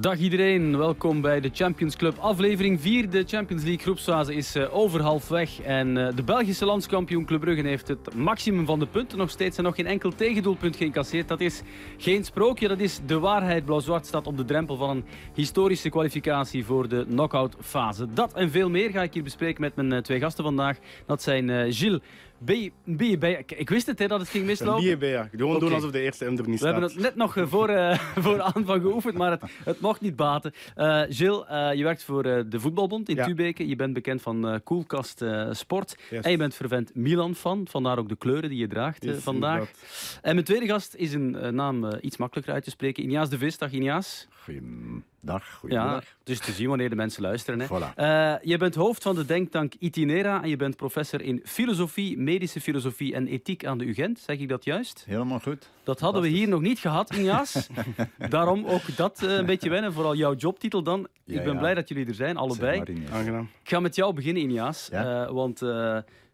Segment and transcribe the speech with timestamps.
[0.00, 3.10] Dag iedereen, welkom bij de Champions Club aflevering 4.
[3.10, 7.66] De Champions League groepsfase is uh, over halfweg en uh, de Belgische landskampioen Club Brugge
[7.66, 11.28] heeft het maximum van de punten nog steeds en nog geen enkel tegendoelpunt geïncasseerd.
[11.28, 11.62] Dat is
[11.96, 13.64] geen sprookje, dat is de waarheid.
[13.64, 18.06] Blauw-zwart staat op de drempel van een historische kwalificatie voor de knockout fase.
[18.12, 20.78] Dat en veel meer ga ik hier bespreken met mijn uh, twee gasten vandaag.
[21.06, 22.00] Dat zijn Gilles
[22.44, 22.52] B,
[22.96, 24.98] B, B, ik wist het hè, dat het ging mislopen.
[24.98, 25.28] B, ja.
[25.30, 25.68] Gewoon okay.
[25.68, 26.72] doen alsof de eerste M er niet We staat.
[26.72, 30.52] hebben het net nog voor, uh, voor aanvang geoefend, maar het, het mocht niet baten.
[30.76, 33.24] Uh, Gilles, uh, je werkt voor de Voetbalbond in ja.
[33.24, 33.68] Tubeke.
[33.68, 35.96] Je bent bekend van Koelkast Sport.
[36.10, 36.24] Yes.
[36.24, 39.58] En je bent vervent Milan-fan, vandaar ook de kleuren die je draagt Yes, vandaag.
[39.58, 40.18] inderdaad.
[40.22, 43.02] En mijn tweede gast is een naam iets makkelijker uit te spreken.
[43.02, 43.58] Iniaas de Vis.
[43.58, 44.28] Dag Iniaas.
[44.48, 46.04] Goeiedag, goedemiddag.
[46.04, 47.60] Ja, dus te zien wanneer de mensen luisteren.
[47.60, 47.66] Hè.
[47.66, 47.94] Voilà.
[47.96, 52.60] Uh, je bent hoofd van de denktank Itinera en je bent professor in filosofie, medische
[52.60, 54.18] filosofie en ethiek aan de UGent.
[54.18, 55.04] Zeg ik dat juist?
[55.06, 55.70] Helemaal goed.
[55.82, 57.68] Dat hadden we hier nog niet gehad, Injaas.
[58.28, 61.08] Daarom ook dat uh, een beetje wennen, vooral jouw jobtitel dan.
[61.24, 61.58] Ja, ik ben ja.
[61.58, 62.76] blij dat jullie er zijn, allebei.
[62.76, 63.10] Zeg maar, Ines.
[63.10, 63.48] Aangenaam.
[63.62, 64.88] Ik ga met jou beginnen, Injaas.
[64.90, 65.26] Ja.
[65.26, 65.62] Uh, want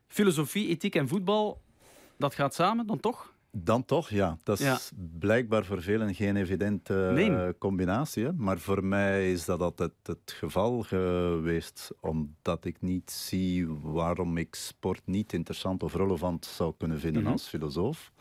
[0.09, 1.61] filosofie, ethiek en voetbal,
[2.19, 3.34] dat gaat samen dan toch?
[3.57, 4.37] Dan toch, ja.
[4.43, 4.79] Dat is Ja.
[5.19, 7.31] blijkbaar voor velen geen evidente Nee.
[7.31, 8.25] uh, combinatie.
[8.25, 8.33] Hè?
[8.33, 11.91] Maar voor mij is dat altijd het geval geweest.
[12.01, 17.31] Omdat ik niet zie waarom ik sport niet interessant of relevant zou kunnen vinden Mhm.
[17.33, 18.13] als filosoof.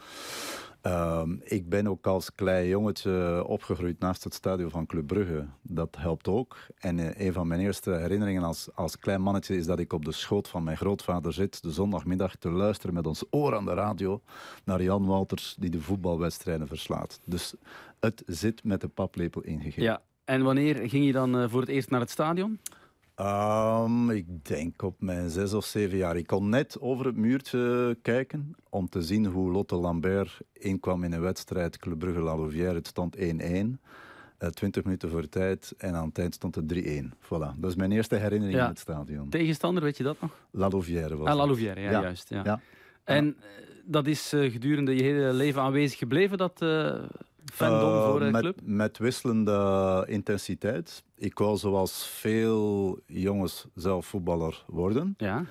[0.86, 5.48] Um, ik ben ook als klein jongetje opgegroeid naast het stadion van Club Brugge.
[5.62, 6.58] Dat helpt ook.
[6.78, 10.06] En uh, een van mijn eerste herinneringen als, als klein mannetje is dat ik op
[10.06, 13.74] de schoot van mijn grootvader zit, de zondagmiddag te luisteren met ons oor aan de
[13.74, 14.22] radio
[14.64, 17.20] naar Jan Wouters die de voetbalwedstrijden verslaat.
[17.26, 17.54] Dus
[18.00, 19.84] het zit met de paplepel ingegeven.
[19.84, 20.02] Ja.
[20.26, 22.60] En wanneer ging je dan uh, voor het eerst naar het stadion?
[23.22, 26.18] Um, ik denk op mijn zes of zeven jaar.
[26.18, 31.14] Ik kon net over het muurtje kijken om te zien hoe Lotte Lambert inkwam in
[31.14, 32.74] een wedstrijd Club Brugge La Louvière.
[32.74, 33.20] Het stond 1-1.
[33.22, 36.78] Uh, 20 minuten voor tijd en aan het eind stond het 3-1.
[37.26, 37.58] Voilà.
[37.58, 38.64] Dat is mijn eerste herinnering Ja.
[38.64, 39.30] in het stadion.
[39.30, 40.32] Tegenstander, weet je dat nog?
[40.52, 41.46] La Louvière was Ah, La.
[41.46, 42.02] Louvière, ja, Ja.
[42.02, 42.30] juist.
[42.30, 42.42] Ja.
[42.44, 42.60] Ja.
[43.04, 43.34] En uh,
[43.86, 47.04] dat is uh, gedurende je hele leven aanwezig gebleven, dat uh,
[47.46, 48.60] fandom Uh, voor de met, club?
[48.64, 51.04] Met wisselende intensiteit.
[51.16, 55.14] Ik wou zoals veel jongens zelf voetballer worden.
[55.18, 55.46] Ja.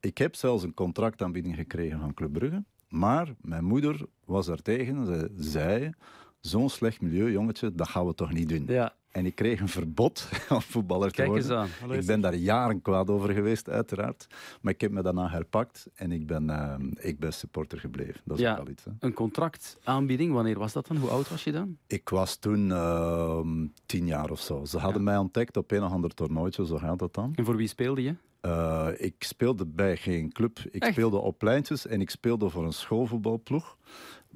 [0.00, 2.64] Ik heb zelfs een contractaanbieding gekregen van Club Brugge.
[2.88, 5.06] Maar mijn moeder was er tegen.
[5.06, 5.92] Ze zei,
[6.40, 8.64] zo'n slecht milieu, jongetje, dat gaan we toch niet doen.
[8.66, 8.94] ja.
[9.16, 11.68] En ik kreeg een verbod om voetballer te Kijk eens worden.
[11.82, 11.92] aan.
[11.92, 14.26] Ik ben daar jaren kwaad over geweest, uiteraard.
[14.60, 18.20] Maar ik heb me daarna herpakt en ik ben, uh, ik ben supporter gebleven.
[18.24, 18.52] Dat is Ja.
[18.52, 18.84] ook al iets.
[18.84, 18.90] Hè.
[19.00, 20.96] Een contractaanbieding, wanneer was dat dan?
[20.96, 21.76] Hoe oud was je dan?
[21.86, 23.40] Ik was toen uh,
[23.86, 24.64] tien jaar of zo.
[24.64, 25.04] Ze hadden Ja.
[25.10, 27.32] mij ontdekt op een of ander toernooitje, zo gaat dat dan.
[27.34, 28.14] En voor wie speelde je?
[28.42, 30.58] Uh, ik speelde bij geen club.
[30.70, 30.92] Ik Echt?
[30.92, 33.76] speelde op pleintjes en ik speelde voor een schoolvoetbalploeg.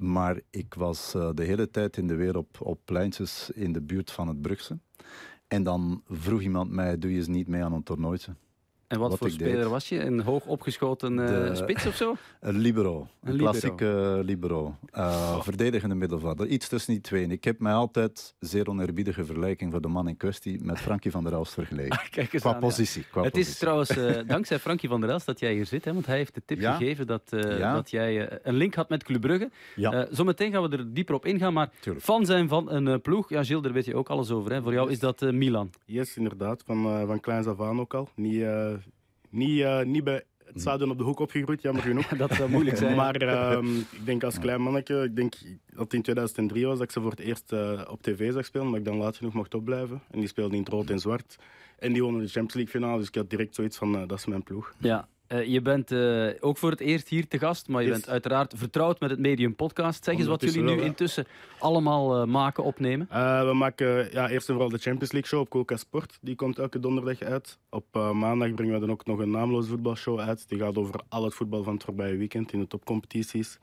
[0.01, 3.81] Maar ik was uh, de hele tijd in de weer op, op pleintjes in de
[3.81, 4.79] buurt van het Brugse.
[5.47, 8.35] En dan vroeg iemand mij, doe je eens niet mee aan een toernooitje?
[8.91, 9.65] En wat, Wat voor speler deed.
[9.65, 9.99] was je?
[10.05, 12.15] Een hoog opgeschoten uh, De- spits of zo?
[12.39, 13.07] Een libero.
[13.23, 14.75] Een, klassieke libero.
[14.93, 16.47] Uh, Verdedigende middenvelder.
[16.47, 17.23] Iets tussen die twee.
[17.23, 21.11] En Ik heb mij altijd, zeer oneerbiedige vergelijking voor de man in kwestie, met Frankie
[21.11, 21.99] van der Elst vergeleken.
[22.09, 22.67] Kijk eens Qua aan, ja.
[22.67, 23.05] positie.
[23.11, 23.51] Qua Het positie.
[23.53, 26.17] is trouwens uh, dankzij Frankie van der Elst dat jij hier zit, hè, want hij
[26.17, 26.75] heeft de tip Ja.
[26.75, 27.73] gegeven dat, uh, Ja.
[27.73, 29.49] dat jij uh, een link had met Club Brugge.
[29.75, 32.05] Ja, Uh, zometeen gaan we er dieper op ingaan, maar tuurlijk.
[32.05, 34.51] fan zijn van een uh, ploeg, ja Gilles, daar weet je ook alles over.
[34.51, 34.61] Hè.
[34.61, 35.69] Voor jou is dat uh, Milan.
[35.85, 36.63] Yes, inderdaad.
[36.65, 38.09] Van, uh, van kleins af aan ook al.
[38.15, 38.73] Niet, uh,
[39.31, 42.07] niet, uh, niet bij het stadion op de hoek opgegroeid, jammer genoeg.
[42.17, 42.95] dat zou moeilijk zijn.
[42.95, 43.21] Maar
[43.53, 45.33] um, ik denk als klein mannetje, ik denk
[45.65, 48.45] dat het in 2003 was dat ik ze voor het eerst uh, op tv zag
[48.45, 50.01] spelen, maar ik dan laat genoeg mocht opblijven.
[50.11, 51.35] En die speelde in het rood en zwart.
[51.79, 54.17] En die wonnen de Champions League finale, dus ik had direct zoiets van, uh, dat
[54.17, 54.73] is mijn ploeg.
[54.77, 57.97] Ja, uh, je bent uh, ook voor het eerst hier te gast, maar je Yes.
[57.97, 60.03] bent uiteraard vertrouwd met het Medium Podcast.
[60.03, 61.25] Zeg eens wat jullie nu intussen
[61.59, 63.07] allemaal uh, maken, opnemen.
[63.47, 66.17] We maken ja, eerst en vooral de Champions League show op Coca Sport.
[66.21, 67.59] Die komt elke donderdag uit.
[67.69, 70.49] Op maandag brengen we dan ook nog een naamloos voetbalshow uit.
[70.49, 73.59] Die gaat over al het voetbal van het voorbije weekend in de topcompetities.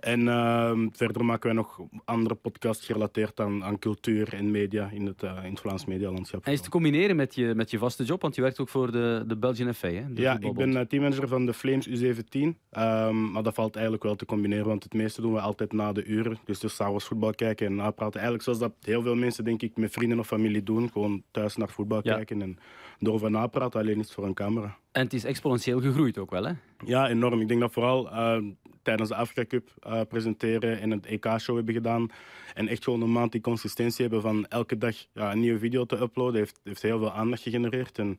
[0.00, 5.06] En uh, verder maken wij nog andere podcasts gerelateerd aan, aan cultuur en media in
[5.06, 6.44] het, uh, in het Vlaams medialandschap.
[6.44, 8.92] En is te combineren met je, met je vaste job, want je werkt ook voor
[8.92, 10.12] de, de Belgian FA, hè?
[10.12, 12.40] de Ja, ik ben uh, teammanager van de Flames U17.
[12.40, 15.92] Um, maar dat valt eigenlijk wel te combineren, want het meeste doen we altijd na
[15.92, 16.38] de uren.
[16.44, 18.20] Dus dus s'avonds voetbal kijken en napraten.
[18.20, 20.90] Eigenlijk zoals dat heel veel mensen, denk ik, met vrienden of familie doen.
[20.90, 22.14] Gewoon thuis naar voetbal Ja.
[22.14, 22.58] kijken en
[22.98, 24.76] erover napraten, alleen iets voor een camera.
[24.92, 26.52] En het is exponentieel gegroeid ook wel, hè?
[26.84, 27.40] Ja, enorm.
[27.40, 28.38] Ik denk dat vooral uh,
[28.82, 32.08] tijdens de Afrika Cup uh, presenteren en het EK-show hebben gedaan.
[32.54, 35.84] En echt gewoon een maand die consistentie hebben van elke dag ja, een nieuwe video
[35.84, 36.36] te uploaden.
[36.36, 37.98] Heeft, heeft heel veel aandacht gegenereerd.
[37.98, 38.18] En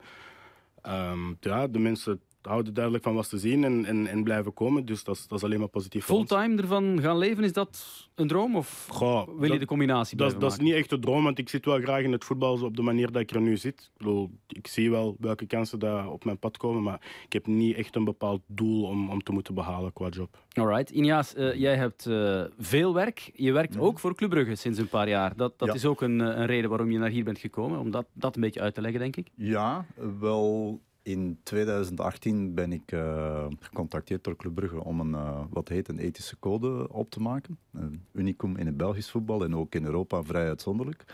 [0.86, 4.84] um, ja, de mensen houden duidelijk van wat ze zien en, en, en blijven komen.
[4.84, 6.04] Dus dat is, dat is alleen maar positief.
[6.04, 8.56] Fulltime ervan gaan leven, is dat een droom?
[8.56, 11.48] Of Goh, wil je de combinatie Dat, dat is niet echt de droom, want ik
[11.48, 13.80] zit wel graag in het voetbal zo op de manier dat ik er nu zit.
[13.80, 17.46] Ik, bedoel, ik zie wel welke kansen daar op mijn pad komen, maar ik heb
[17.46, 20.38] niet echt een bepaald doel om, om te moeten behalen qua job.
[20.52, 20.90] Alright.
[20.90, 23.30] Injaas, eh, jij hebt eh, veel werk.
[23.34, 25.36] Je werkt ook voor Club Brugge sinds een paar jaar.
[25.36, 25.74] Dat, dat Ja.
[25.74, 27.78] is ook een, eh, een reden waarom je naar hier bent gekomen.
[27.78, 29.28] Om dat, dat een beetje uit te leggen, denk ik.
[29.34, 29.86] Ja,
[30.20, 35.88] wel in 2018 ben ik eh, gecontacteerd door Club Brugge om een, eh, wat heet
[35.88, 37.58] een ethische code op te maken.
[37.72, 41.04] Een unicum in het Belgisch voetbal en ook in Europa vrij uitzonderlijk.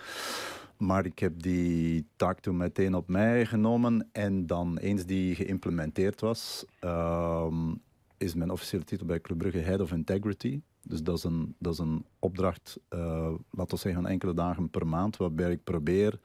[0.77, 6.21] Maar ik heb die taak toen meteen op mij genomen en dan eens die geïmplementeerd
[6.21, 7.75] was, ehm,
[8.17, 10.61] is mijn officiële titel bij Club Brugge Head of Integrity.
[10.83, 14.87] Dus dat is een, dat is een opdracht, eh, laten we zeggen, enkele dagen per
[14.87, 16.21] maand, waarbij ik probeer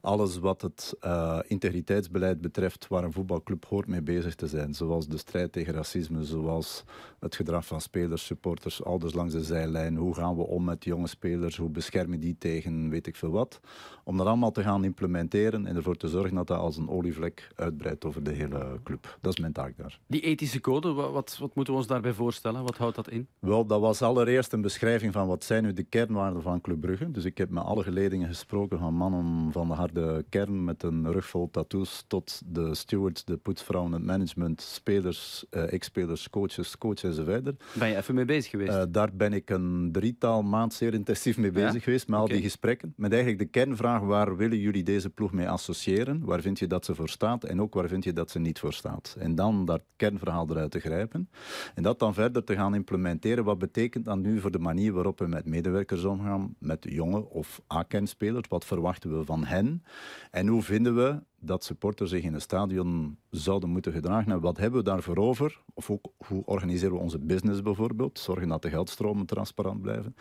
[0.00, 4.74] alles wat het eh, integriteitsbeleid betreft, waar een voetbalclub hoort mee bezig te zijn.
[4.74, 6.84] Zoals de strijd tegen racisme, zoals
[7.20, 9.96] het gedrag van spelers, supporters, ouders langs de zijlijn.
[9.96, 11.56] Hoe gaan we om met jonge spelers?
[11.56, 13.60] Hoe beschermen die tegen weet ik veel wat?
[14.04, 17.48] Om dat allemaal te gaan implementeren en ervoor te zorgen dat dat als een olievlek
[17.56, 19.18] uitbreidt over de hele club.
[19.20, 20.00] Dat is mijn taak daar.
[20.06, 22.62] Die ethische code, wa- wat, wat moeten we ons daarbij voorstellen?
[22.62, 23.26] Wat houdt dat in?
[23.38, 27.10] Wel, dat was allereerst een beschrijving van wat zijn nu de kernwaarden van Club Brugge.
[27.10, 31.12] Dus ik heb met alle geledingen gesproken, van mannen van de harde kern met een
[31.12, 37.02] rug vol tattoos, tot de stewards, de poetsvrouwen, het management, spelers, eh, ex-spelers, coaches, coaches
[37.02, 37.62] enzovoort.
[37.72, 38.72] Ben je even mee bezig geweest?
[38.72, 41.66] Eh, daar ben ik een drietal maand zeer intensief mee Ja?
[41.66, 42.92] bezig geweest, met al die gesprekken.
[42.96, 46.24] Met eigenlijk de kernvraag, waar willen jullie deze ploeg mee associëren?
[46.24, 47.44] Waar vind je dat ze voor staat?
[47.44, 49.16] En ook waar vind je dat ze niet voor staat?
[49.18, 51.28] En dan dat kernverhaal eruit te grijpen.
[51.74, 53.44] En dat dan verder te gaan implementeren.
[53.44, 53.72] Wat betekent
[54.04, 58.48] dat nu voor de manier waarop we met medewerkers omgaan, met jonge of A-kernspelers?
[58.48, 59.82] Wat verwachten we van hen?
[60.30, 64.32] En hoe vinden we dat supporters zich in een stadion zouden moeten gedragen.
[64.32, 65.60] En wat hebben we daarvoor over?
[65.74, 68.18] Of ook hoe organiseren we onze business bijvoorbeeld?
[68.18, 70.16] Zorgen dat de geldstromen transparant blijven.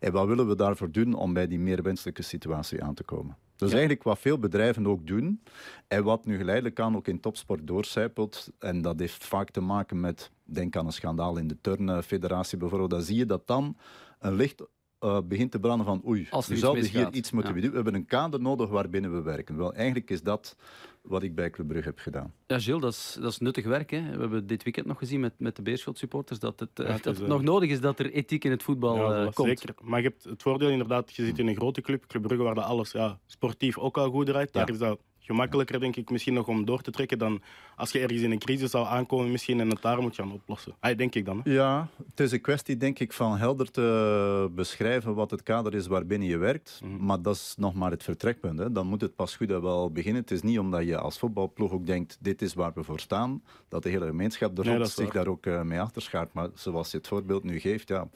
[0.00, 3.36] En wat willen we daarvoor doen om bij die meer wenselijke situatie aan te komen?
[3.56, 5.42] Dus eigenlijk wat veel bedrijven ook doen
[5.88, 8.50] en wat nu geleidelijk aan ook in topsport doorcijpelt.
[8.58, 12.90] En dat heeft vaak te maken met, denk aan een schandaal in de turnfederatie bijvoorbeeld.
[12.90, 13.76] Dan zie je dat dan
[14.18, 14.66] een licht
[14.98, 17.14] eh, begint te branden van oei, Als we zouden hier misgaat.
[17.16, 17.60] iets moeten Ja.
[17.60, 17.68] doen.
[17.70, 19.56] We hebben een kader nodig waarbinnen we werken.
[19.56, 20.56] Wel, eigenlijk is dat
[21.02, 22.32] wat ik bij Club Brugge heb gedaan.
[22.46, 23.90] Ja, Gilles, dat is, dat is nuttig werk.
[23.90, 24.10] Hè?
[24.10, 26.92] We hebben dit weekend nog gezien met, met de Beerschot supporters dat het, eh, Ja,
[26.92, 29.48] dat het eh, nog nodig is dat er ethiek in het voetbal Ja, eh, komt.
[29.58, 29.74] Zeker.
[29.82, 32.54] Maar je hebt het voordeel inderdaad, je zit in een grote club, Club Brugge, waar
[32.54, 34.52] dat alles ja, sportief ook al goed draait.
[34.52, 34.72] Daar Ja.
[34.72, 37.42] is dat gemakkelijker, denk ik, misschien nog om door te trekken dan
[37.76, 40.74] als je ergens in een crisis zou aankomen misschien en het daar moet gaan oplossen.
[40.80, 41.40] Ah, denk ik dan.
[41.44, 41.52] Hè?
[41.52, 45.86] Ja, het is een kwestie, denk ik, van helder te beschrijven wat het kader is
[45.86, 46.80] waarbinnen je werkt.
[46.84, 47.04] Mhm.
[47.04, 48.58] Maar dat is nog maar het vertrekpunt.
[48.58, 48.72] Hè.
[48.72, 50.20] Dan moet het pas goed en wel beginnen.
[50.20, 53.42] Het is niet omdat je als voetbalploeg ook denkt, dit is waar we voor staan,
[53.68, 56.32] dat de hele gemeenschap er Nee, zich daar ook eh, mee achterschaart.
[56.32, 58.08] Maar zoals je het voorbeeld nu geeft, ja,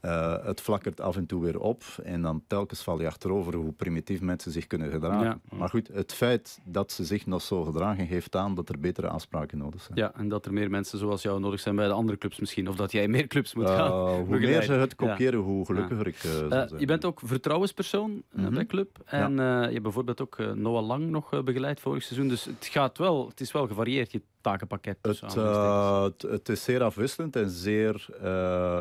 [0.00, 1.82] eh, het flakkert af en toe weer op.
[2.02, 5.40] En dan telkens val je achterover hoe primitief mensen zich kunnen gedragen.
[5.50, 5.56] Ja.
[5.56, 9.08] Maar goed, het feit dat ze zich nog zo gedragen, geeft aan dat er betere
[9.08, 9.98] afspraken nodig zijn.
[9.98, 12.68] Ja, en dat er meer mensen zoals jou nodig zijn bij de andere clubs misschien.
[12.68, 13.90] Of dat jij meer clubs moet Uh, gaan
[14.20, 15.06] hoe meer ze het Ja.
[15.06, 16.80] kopiëren, hoe gelukkiger ik uh, zou Eh, zijn.
[16.80, 18.54] je bent ook vertrouwenspersoon eh, Mhm.
[18.54, 18.98] bij club.
[19.04, 22.28] En eh, je hebt bijvoorbeeld ook eh, Noah Lang nog eh, begeleid vorig seizoen.
[22.28, 24.98] Dus het, gaat wel, het is wel gevarieerd, je takenpakket.
[25.02, 26.22] Het, aanhalingstekens.
[26.22, 28.06] het, het is zeer afwisselend en zeer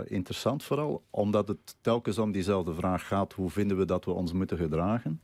[0.07, 4.34] interessant vooral, omdat het telkens om diezelfde vraag gaat, hoe vinden we dat we ons
[4.34, 5.22] moeten gedragen?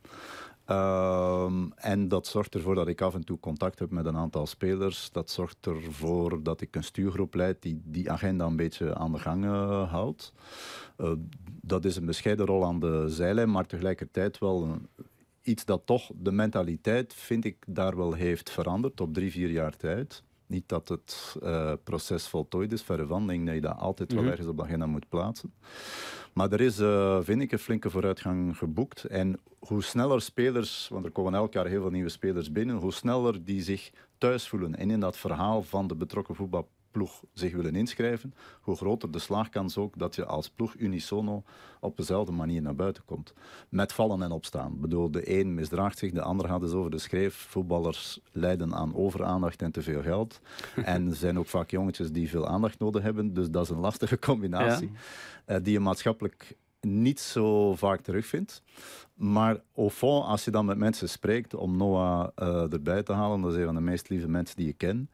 [0.71, 4.47] Uh, en dat zorgt ervoor dat ik af en toe contact heb met een aantal
[4.47, 5.09] spelers.
[5.11, 9.19] Dat zorgt ervoor dat ik een stuurgroep leid die die agenda een beetje aan de
[9.19, 10.33] gang uh, houdt.
[10.97, 11.11] Uh,
[11.61, 14.77] dat is een bescheiden rol aan de zijlijn, maar tegelijkertijd wel
[15.41, 19.77] iets dat toch de mentaliteit, vind ik, daar wel heeft veranderd op drie, vier jaar
[19.77, 20.23] tijd.
[20.51, 23.22] Niet dat het uh, proces voltooid is, verre van.
[23.22, 24.31] Ik denk dat je dat altijd wel Mhm.
[24.31, 25.53] ergens op de agenda moet plaatsen.
[26.34, 29.03] Maar er is, uh, vind ik, een flinke vooruitgang geboekt.
[29.03, 32.93] En hoe sneller spelers, want er komen elk jaar heel veel nieuwe spelers binnen, hoe
[32.93, 36.36] sneller die zich thuis voelen en in dat verhaal van de betrokken
[36.91, 41.43] voetbalploeg zich willen inschrijven, hoe groter de slaagkans ook dat je als ploeg unisono
[41.79, 43.33] op dezelfde manier naar buiten komt.
[43.69, 44.74] Met vallen en opstaan.
[44.74, 47.36] Ik bedoel, de een misdraagt zich, de ander gaat dus over de schreef.
[47.36, 50.39] Voetballers lijden aan overaandacht en te veel geld.
[50.75, 53.33] en er zijn ook vaak jongetjes die veel aandacht nodig hebben.
[53.33, 54.91] Dus dat is een lastige combinatie.
[55.48, 55.55] Ja.
[55.55, 58.61] Uh, die je maatschappelijk niet zo vaak terugvindt.
[59.13, 63.41] Maar au fond, als je dan met mensen spreekt om Noah uh, erbij te halen,
[63.41, 65.09] dat is een van de meest lieve mensen die je ken.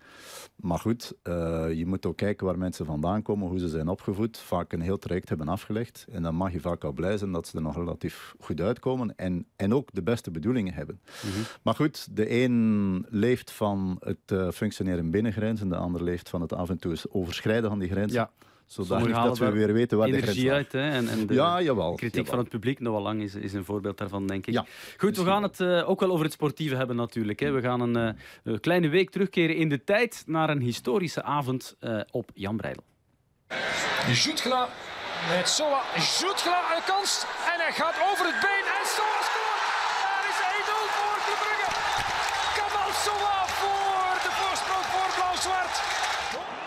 [0.56, 1.34] Maar goed, uh,
[1.74, 4.38] je moet ook kijken waar mensen vandaan komen, hoe ze zijn opgevoed.
[4.38, 6.06] Vaak een heel traject hebben afgelegd.
[6.12, 9.16] En dan mag je vaak al blij zijn dat ze er nog relatief goed uitkomen.
[9.16, 11.00] En, en ook de beste bedoelingen hebben.
[11.24, 11.44] Mm -hmm.
[11.62, 16.42] Maar goed, de een leeft van het uh, functioneren binnen grenzen, de ander leeft van
[16.42, 18.20] het af en toe overschrijden van die grenzen.
[18.20, 18.32] Ja
[18.68, 20.72] zodat dat we weer weten waar de grens uit.
[20.72, 20.90] Hè?
[20.90, 22.32] En, en de ja, jawel, kritiek jawel.
[22.32, 24.54] van het publiek, Noah Lang, is, is een voorbeeld daarvan, denk ik.
[24.54, 24.66] Ja,
[24.98, 27.40] Goed, we gaan het uh, ook wel over het sportieve hebben natuurlijk.
[27.40, 27.52] Hè.
[27.52, 32.02] We gaan een uh, kleine week terugkeren in de tijd naar een historische avond uh,
[32.12, 32.84] op Jan Breidel.
[34.14, 34.70] Jutgla
[35.30, 35.82] met Soa.
[36.20, 37.12] Jutgla een kans
[37.52, 39.64] en hij gaat over het been en Soa scoort.
[40.04, 41.70] Daar is 1-0 voor Club Brugge.
[42.58, 45.76] Kamal Soa voor de voorsprong voor Blauw-Zwart.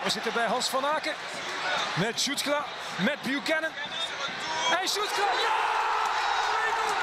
[0.11, 1.15] zitten bij Hans van Aken.
[2.03, 2.61] Met Jutgla,
[3.07, 3.73] met Buchanan.
[4.79, 5.55] En Jutgla, ja!
[6.51, 6.93] 2-0!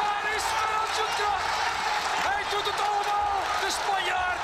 [0.00, 0.46] Daar is
[0.98, 1.34] Jutgla!
[2.28, 4.42] Hij doet het allemaal, de Spanjaard!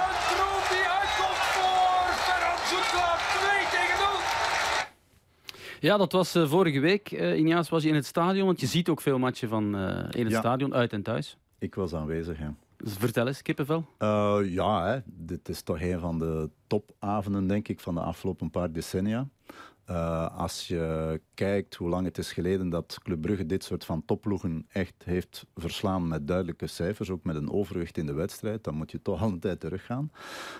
[0.00, 4.08] Een droom die uitkomt voor Ferran Jutgla, 2 tegen 0!
[5.80, 7.10] Ja, dat was uh, vorige week.
[7.10, 9.80] Uh, Injaas was je in het stadion, want je ziet ook veel matchen van uh,
[10.10, 10.38] in het Ja.
[10.38, 11.36] stadion, uit en thuis.
[11.58, 12.54] Ik was aanwezig, ja.
[12.78, 13.86] Vertel eens, kippenvel.
[13.98, 15.00] Uh, ja, hè.
[15.04, 19.28] dit is toch een van de topavonden, denk ik, van de afgelopen paar decennia.
[19.90, 24.04] Uh, als je kijkt hoe lang het is geleden dat Club Brugge dit soort van
[24.04, 28.74] topploegen echt heeft verslaan met duidelijke cijfers, ook met een overwicht in de wedstrijd, dan
[28.74, 30.10] moet je toch al een tijd teruggaan.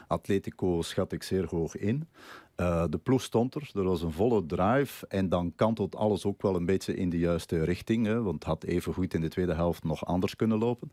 [0.07, 2.09] Atletico schat ik zeer hoog in.
[2.61, 6.43] Uh, de ploeg stond er, er was een volle drive en dan kantelt alles ook
[6.43, 9.29] wel een beetje in de juiste richting, hè, want het had even goed in de
[9.29, 10.93] tweede helft nog anders kunnen lopen.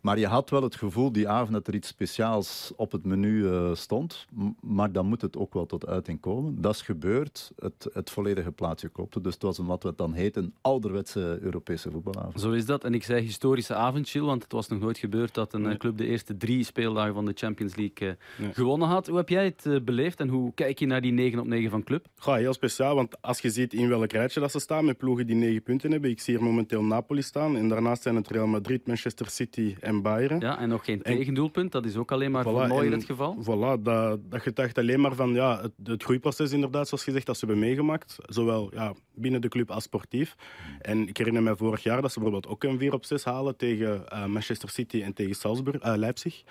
[0.00, 3.44] Maar je had wel het gevoel die avond dat er iets speciaals op het menu
[3.44, 4.26] uh, stond,
[4.60, 6.60] maar dan moet het ook wel tot uiting komen.
[6.60, 10.12] Dat is gebeurd, het, het volledige plaatje klopte, dus het was een, wat we dan
[10.12, 12.40] heet een ouderwetse Europese voetbalavond.
[12.40, 15.34] Zo is dat, en ik zei historische avond, Chill, want het was nog nooit gebeurd
[15.34, 15.76] dat een nee.
[15.76, 18.54] club de eerste drie speeldagen van de Champions League uh, nee.
[18.54, 19.06] gewonnen had.
[19.06, 21.84] Hoe heb jij het beleefd en hoe kijk je naar die 9 op 9 van
[21.84, 22.06] club?
[22.16, 25.26] Goh, heel speciaal, want als je ziet in welk rijtje dat ze staan met ploegen
[25.26, 26.10] die 9 punten hebben.
[26.10, 30.02] Ik zie hier momenteel Napoli staan en daarnaast zijn het Real Madrid, Manchester City en
[30.02, 30.40] Bayern.
[30.40, 33.36] Ja, en nog geen tegendoelpunt, dat is ook alleen maar voilà, mooi het geval.
[33.42, 37.38] Voilà, dat, dat getuigt alleen maar van ja, het, het groeiproces inderdaad, zoals gezegd, dat
[37.38, 38.16] ze hebben meegemaakt.
[38.22, 40.36] Zowel ja, binnen de club als sportief.
[40.80, 43.56] En ik herinner me vorig jaar dat ze bijvoorbeeld ook een 4 op 6 halen
[43.56, 46.42] tegen uh, Manchester City en tegen Salzburg, uh, Leipzig.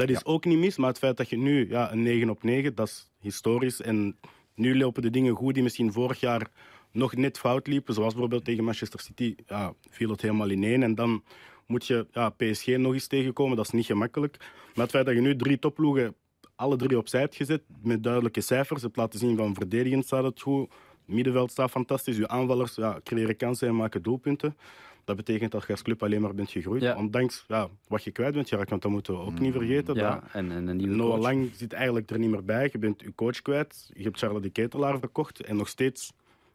[0.00, 0.32] Dat is ja.
[0.32, 2.88] ook niet mis, maar het feit dat je nu ja, een 9 op 9, dat
[2.88, 3.80] is historisch.
[3.80, 4.16] En
[4.54, 6.50] nu lopen de dingen goed die misschien vorig jaar
[6.92, 7.94] nog net fout liepen.
[7.94, 10.82] Zoals bijvoorbeeld tegen Manchester City ja, viel het helemaal ineen.
[10.82, 11.24] En dan
[11.66, 13.56] moet je ja, PSG nog eens tegenkomen.
[13.56, 14.36] Dat is niet gemakkelijk.
[14.74, 16.14] Maar het feit dat je nu drie topploegen
[16.54, 18.82] alle drie opzij hebt gezet met duidelijke cijfers.
[18.82, 20.70] Het laten zien van verdedigend staat het goed.
[21.04, 22.16] Middenveld staat fantastisch.
[22.16, 24.56] Je aanvallers ja, creëren kansen en maken doelpunten.
[25.04, 26.82] Dat betekent dat je als club alleen maar bent gegroeid.
[26.82, 26.96] Ja.
[26.96, 29.94] Ondanks ja, wat je kwijt bent geraakt, want dat moeten we ook niet vergeten.
[29.94, 31.22] Ja, dat en, en een nieuwe Noah coach.
[31.22, 32.68] Lang zit eigenlijk er niet meer bij.
[32.72, 33.90] Je bent je coach kwijt.
[33.94, 35.40] Je hebt Charles de Ketelaar verkocht.
[35.40, 36.12] En nog steeds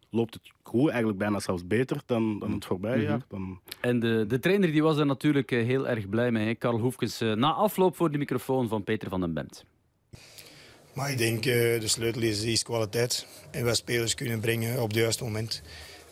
[0.10, 3.06] loopt het goed, eigenlijk bijna zelfs beter dan, dan het voorbije Mhm.
[3.06, 3.25] jaar.
[3.28, 3.60] Dan...
[3.82, 6.46] En de, de trainer die was er natuurlijk eh, heel erg blij mee.
[6.46, 6.54] hè.
[6.56, 9.66] Karl Hoefkes, eh, na afloop voor de microfoon van Peter van den Bemt.
[10.94, 13.28] Maar ik denk uh, de sleutel is, is kwaliteit.
[13.52, 15.62] En wat spelers kunnen brengen op het juiste moment.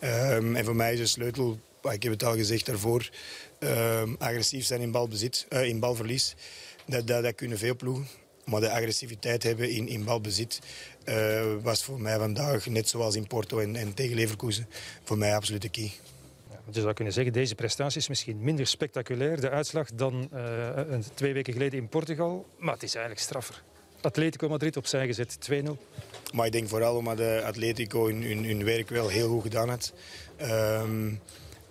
[0.03, 1.59] Um, en voor mij is de sleutel,
[1.91, 3.09] ik heb het al gezegd daarvoor,
[3.59, 6.35] um, agressief zijn in, balbezit, uh, in balverlies.
[6.85, 8.07] Dat, dat, dat kunnen veel ploegen.
[8.45, 10.59] Maar de agressiviteit hebben in, in balbezit
[11.05, 14.67] uh, was voor mij vandaag, net zoals in Porto en, en tegen Leverkusen,
[15.03, 15.91] voor mij absoluut de key.
[16.71, 20.79] Je zou kunnen zeggen, deze prestatie is misschien minder spectaculair, de uitslag, dan uh,
[21.13, 22.45] twee weken geleden in Portugal.
[22.57, 23.63] Maar het is eigenlijk straffer.
[24.01, 25.53] Atletico Madrid opzij gezet, 2-0.
[26.33, 29.69] Maar ik denk vooral omdat de Atletico hun, hun, hun werk wel heel goed gedaan
[29.69, 29.93] had.
[30.41, 31.19] Um,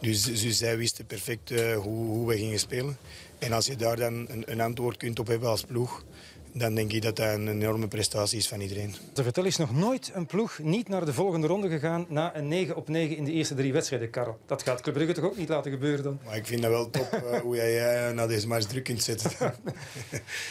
[0.02, 2.96] dus, dus zij wisten perfect uh, hoe, hoe we gingen spelen.
[3.38, 6.04] En als je daar dan een, een, antwoord kunt op hebben als ploeg,
[6.52, 8.94] dan denk ik dat dat een enorme prestatie is van iedereen.
[9.12, 12.48] Te vertellen is nog nooit een ploeg niet naar de volgende ronde gegaan na een
[12.48, 14.38] 9 op 9 in de eerste drie wedstrijden, Karel.
[14.46, 16.20] Dat gaat Club Brugge toch ook niet laten gebeuren dan?
[16.24, 19.30] Maar ik vind dat wel top uh, hoe jij naar deze match druk kunt zetten.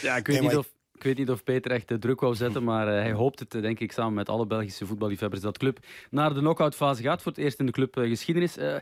[0.02, 0.71] ja, ik weet nee, niet of...
[1.02, 3.50] Ik weet niet of Peter echt de druk wou zetten, maar uh, hij hoopt het,
[3.50, 5.78] denk ik, samen met alle Belgische voetballiefhebbers, dat club
[6.10, 8.58] naar de knock-outfase gaat voor het eerst in de clubgeschiedenis.
[8.58, 8.80] Uh, uh,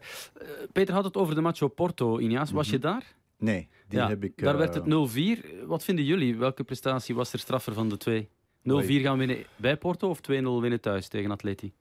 [0.72, 2.50] Peter had het over de match op Porto, Inias.
[2.50, 3.14] Was je daar?
[3.38, 4.32] Nee, die ja, heb ik...
[4.36, 5.66] Daar werd het 0-4.
[5.66, 6.36] Wat vinden jullie?
[6.36, 8.28] Welke prestatie was er straffer van de twee?
[8.62, 11.72] 0-4 gaan winnen bij Porto of 2-0 winnen thuis tegen Atleti?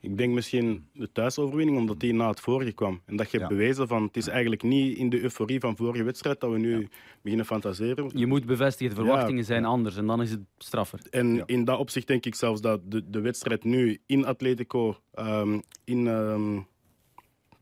[0.00, 3.00] Ik denk misschien de thuisoverwinning, omdat die na het vorige kwam.
[3.04, 3.56] En dat je hebt ja.
[3.56, 6.80] bewezen van het is eigenlijk niet in de euforie van vorige wedstrijd dat we nu
[6.80, 6.86] ja.
[7.22, 8.10] beginnen fantaseren.
[8.14, 9.46] Je moet bevestigen, de verwachtingen ja.
[9.46, 11.00] zijn anders en dan is het straffer.
[11.10, 15.62] En in dat opzicht denk ik zelfs dat de, de wedstrijd nu in Atletico, um,
[15.84, 16.66] in, um,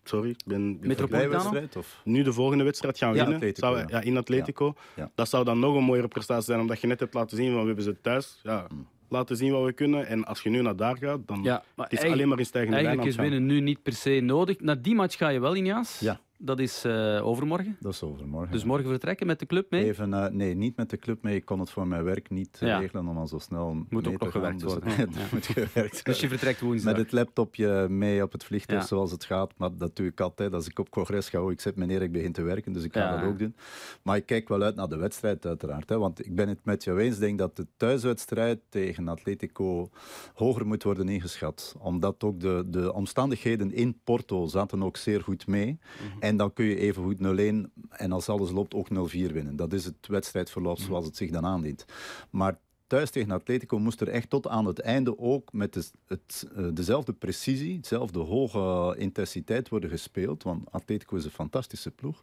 [0.05, 0.31] sorry.
[0.31, 1.61] Ik ben, Metropolitano?
[1.77, 2.01] Of?
[2.05, 3.35] nu de volgende wedstrijd gaan Ja, winnen.
[3.35, 3.87] Atletico, zou, ja.
[3.89, 4.01] ja.
[4.01, 4.75] in Atletico.
[4.97, 5.11] Ja.
[5.15, 7.61] Dat zou dan nog een mooiere prestatie zijn, omdat je net hebt laten zien van
[7.61, 8.41] we hebben ze thuis.
[8.43, 8.87] Ja, Mm.
[9.09, 10.07] Laten zien wat we kunnen.
[10.07, 12.45] En als je nu naar daar gaat, dan Ja, maar het is alleen maar in
[12.45, 14.61] stijgende lijn Eigenlijk is winnen nu niet per se nodig.
[14.61, 15.99] Naar die match ga je wel, Injaas.
[16.01, 16.21] Ja.
[16.39, 17.77] Dat is eh, overmorgen.
[17.81, 18.53] Dat is overmorgen.
[18.53, 19.85] Dus morgen vertrekken met de club mee.
[19.85, 21.35] Even, eh, nee, niet met de club mee.
[21.35, 22.79] Ik kon het voor mijn werk niet eh, Ja.
[22.79, 24.97] regelen om al zo snel Moet ook nog gewerkt Dus worden.
[24.97, 25.21] het Ja.
[25.33, 26.93] moet gewerkt Dus je vertrekt woensdag.
[26.93, 28.87] Met het laptopje mee op het vliegtuig, Ja.
[28.87, 29.53] zoals het gaat.
[29.57, 31.43] Maar dat doe ik altijd als ik op congres ga.
[31.43, 33.57] Oh, ik zet meneer, ik begin te werken, dus ik ga dat ook doen.
[34.03, 35.89] Maar ik kijk wel uit naar de wedstrijd, uiteraard.
[35.89, 37.15] Hè, want ik ben het met jou eens.
[37.15, 39.91] Ik denk dat de thuiswedstrijd tegen Atletico
[40.35, 41.75] hoger moet worden ingeschat.
[41.79, 45.79] Omdat ook de, de omstandigheden in Porto zaten ook zeer goed mee.
[46.13, 46.25] Mhm.
[46.27, 49.57] En dan kun je even goed 0-1 en als alles loopt ook 0-4 winnen.
[49.57, 51.85] Dat is het wedstrijdverloop zoals het zich dan aandient.
[52.31, 56.49] Maar thuis tegen Atletico moest er echt tot aan het einde ook met de, het,
[56.57, 60.43] eh, dezelfde precisie, dezelfde hoge intensiteit worden gespeeld.
[60.43, 62.21] Want Atletico is een fantastische ploeg.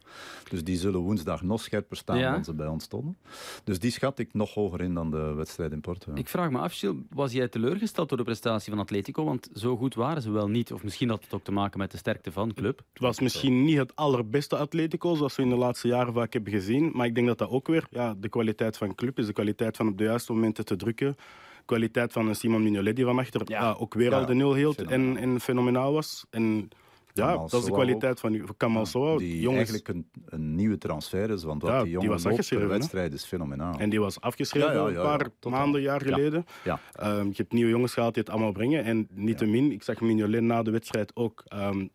[0.48, 2.32] Dus die zullen woensdag nog scherper staan Ja.
[2.32, 3.16] dan ze bij ons stonden.
[3.64, 6.12] Dus die schat ik nog hoger in dan de wedstrijd in Porto.
[6.14, 9.24] Ik vraag me af, Gilles, was jij teleurgesteld door de prestatie van Atletico?
[9.24, 10.72] Want zo goed waren ze wel niet.
[10.72, 12.82] Of misschien had het ook te maken met de sterkte van de club.
[12.92, 16.52] Het was misschien niet het allerbeste Atletico, zoals we in de laatste jaren vaak hebben
[16.52, 16.90] gezien.
[16.94, 19.26] Maar ik denk dat dat ook weer ja, de kwaliteit van de club is.
[19.26, 21.16] De kwaliteit van op de juiste momenten te drukken.
[21.64, 23.72] kwaliteit van een Simon Mignolet die van achter ja.
[23.78, 25.22] ook weer Ja, al de nul hield en, fenomenaal.
[25.22, 26.26] en fenomenaal was.
[26.30, 26.68] En
[27.12, 29.16] ja, Kamal dat is de kwaliteit van van Kamal Soa.
[29.16, 31.42] Die Jongens, eigenlijk een, een nieuwe transfer is.
[31.44, 32.78] Want wat Ja, die die jongen was loopt afgeschreven, per hè?
[32.80, 33.78] wedstrijd is fenomenaal.
[33.78, 36.14] En die was afgeschreven Ja, ja, ja, een paar maanden, jaar Ja.
[36.14, 36.44] geleden.
[36.64, 36.78] Ja.
[36.92, 38.84] Ehm, je hebt nieuwe jongens gehaald die het allemaal brengen.
[38.84, 41.86] En niettemin, ik zag Mignolet na de wedstrijd ook ehm,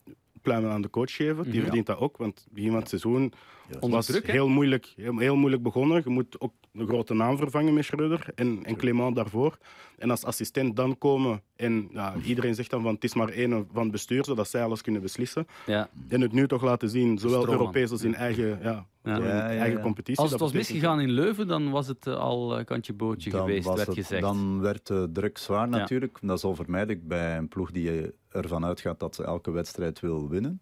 [0.42, 1.44] pluimen aan de coach geven.
[1.44, 1.62] Die Mhm.
[1.62, 3.32] verdient dat ook, want begin van het seizoen
[3.80, 6.02] was heel moeilijk, heel, heel moeilijk begonnen.
[6.04, 9.58] Je moet ook een grote naam vervangen met Schreuder en, en Clement daarvoor.
[9.98, 13.66] En als assistent dan komen en ja, iedereen zegt dan van het is maar één
[13.72, 15.46] van het bestuur, zodat zij alles kunnen beslissen.
[15.66, 15.88] Ja.
[16.08, 17.60] En het nu toch laten zien, zowel Stroman.
[17.60, 19.16] Europees als in eigen, ja, Ja.
[19.16, 19.82] zo in Ja, ja, eigen ja.
[19.82, 20.20] competitie.
[20.22, 23.40] Als het was misgegaan in Leuven, dan was het eh, al eh, kantje bootje Dan
[23.40, 24.22] geweest, werd het- gezegd.
[24.22, 26.18] Dan werd de druk zwaar natuurlijk.
[26.22, 30.60] Dat is onvermijdelijk bij een ploeg die ervan uitgaat dat ze elke wedstrijd wil winnen.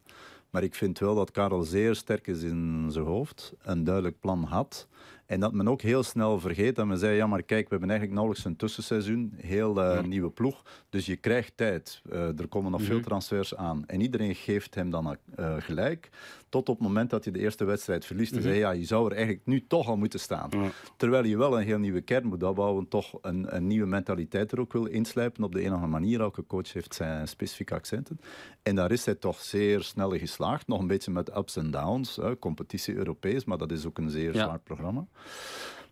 [0.50, 4.44] Maar ik vind wel dat Karel zeer sterk is in zijn hoofd, een duidelijk plan
[4.44, 4.88] had.
[5.28, 7.90] En dat men ook heel snel vergeet dat men zei, ja maar kijk, we hebben
[7.90, 12.02] eigenlijk nauwelijks een tussenseizoen, heel eh, nieuwe ploeg, dus je krijgt tijd.
[12.10, 13.86] Eh, er komen nog veel transfers aan.
[13.86, 16.10] En iedereen geeft hem dan eh, gelijk,
[16.48, 18.32] tot op het moment dat je de eerste wedstrijd verliest.
[18.36, 20.50] En zei, ja, je zou er eigenlijk nu toch al moeten staan.
[20.96, 24.60] Terwijl je wel een heel nieuwe kern moet opbouwen, toch een, een nieuwe mentaliteit er
[24.60, 26.20] ook wil inslijpen op de een of andere manier.
[26.20, 28.20] Elke coach heeft zijn specifieke accenten.
[28.62, 30.66] En daar is hij toch zeer snel geslaagd.
[30.66, 32.18] Nog een beetje met ups en downs.
[32.38, 34.44] Competitie Europees, maar dat is ook een zeer Ja.
[34.44, 35.06] zwaar programma.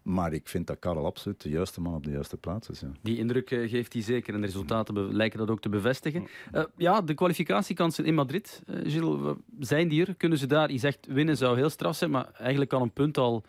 [0.06, 2.80] Maar ik vind dat Karel absoluut de juiste man op de juiste plaats is.
[2.80, 2.88] Ja.
[3.02, 6.26] Die indruk eh, geeft hij zeker en de resultaten lijken dat ook te bevestigen.
[6.52, 10.14] Eh, ja, de kwalificatiekansen in Madrid, eh, Gilles, zijn die er?
[10.14, 13.18] Kunnen ze daar, je zegt winnen zou heel straf zijn, maar eigenlijk kan een punt
[13.18, 13.44] al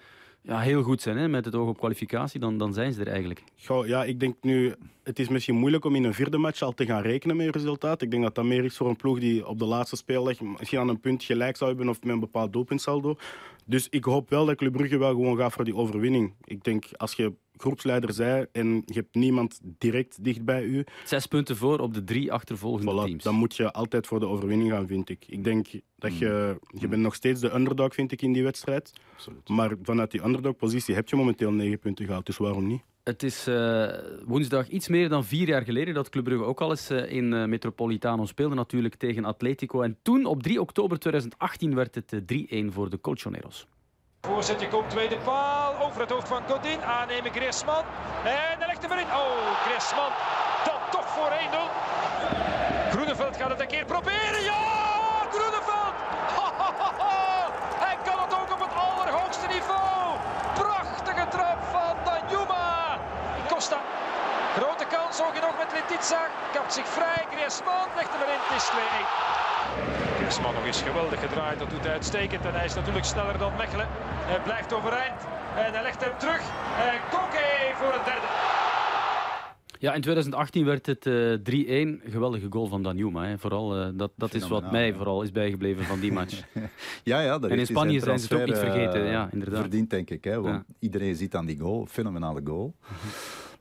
[0.47, 3.07] ja, heel goed zijn hè, met het oog op kwalificatie, dan, dan zijn ze er
[3.07, 3.43] eigenlijk.
[3.65, 6.73] Goh, ja, ik denk nu, het is misschien moeilijk om in een vierde match al
[6.73, 8.01] te gaan rekenen met een resultaat.
[8.01, 10.79] Ik denk dat dat meer is voor een ploeg die op de laatste speeldag misschien
[10.79, 13.15] aan een punt gelijk zou hebben of met een bepaald doelpuntsaldo.
[13.65, 16.33] Dus ik hoop wel dat Club Brugge wel gewoon gaat voor die overwinning.
[16.43, 21.25] Ik denk, als je groepsleider zij en je hebt niemand direct dicht bij u, Zes
[21.25, 23.23] punten voor op de drie achtervolgende voilà, teams.
[23.23, 25.25] dan moet je altijd voor de overwinning gaan, vind ik.
[25.27, 28.93] Ik denk dat je, je bent nog steeds de underdog, vind ik, in die wedstrijd.
[29.13, 29.49] Absoluut.
[29.49, 32.81] Maar vanuit die underdog-positie heb je momenteel negen punten gehaald, dus waarom niet?
[33.03, 33.87] Het is eh,
[34.25, 37.33] woensdag iets meer dan vier jaar geleden dat Club Brugge ook al eens eh, in
[37.33, 39.81] eh, Metropolitano speelde, natuurlijk tegen Atletico.
[39.81, 43.67] En toen, op 3 oktober 2018, werd het eh, 3-1 voor de Colchoneros.
[44.27, 46.83] Voorzetje komt tweede paal over het hoofd van Godin.
[46.83, 47.85] Aannemen Griezmann.
[48.23, 49.05] En hij legt hem erin.
[49.05, 50.13] Oh, Griezmann.
[50.65, 52.91] Dan toch voor 1-0.
[52.91, 54.43] Groeneveld gaat het een keer proberen.
[54.43, 54.63] Ja,
[55.31, 55.95] Groeneveld.
[57.85, 60.17] Hij kan het ook op het allerhoogste niveau.
[60.53, 62.97] Prachtige trap van Danjuma.
[63.47, 63.81] Costa.
[64.57, 66.27] Grote kans, ook nog met Letizia.
[66.53, 67.25] Kapt zich vrij.
[67.31, 68.39] Griezmann legt hem erin.
[68.47, 68.69] Het is
[69.43, 69.46] 2-1.
[70.17, 72.45] Griezmann nog eens geweldig gedraaid, dat doet hij uitstekend.
[72.45, 73.87] En hij is natuurlijk sneller dan Mechelen.
[74.31, 75.21] Hij blijft overeind
[75.57, 76.41] en hij legt hem terug.
[76.87, 78.27] En Koke voor het derde.
[79.79, 81.33] Ja, in 2018 werd het eh
[82.03, 82.11] 3-1.
[82.11, 83.25] Geweldige goal van Danjuma.
[83.25, 83.37] Hè.
[83.37, 84.93] Vooral, eh, dat, dat is wat mij ja.
[84.93, 86.41] vooral is bijgebleven van die match.
[87.03, 89.59] Ja, ja, daar in Spanje zijn ze het ook niet vergeten, eh, ja, inderdaad.
[89.59, 90.23] Verdiend, denk ik.
[90.23, 90.73] Hè, want Ja.
[90.79, 92.75] iedereen ziet aan die goal, fenomenale goal.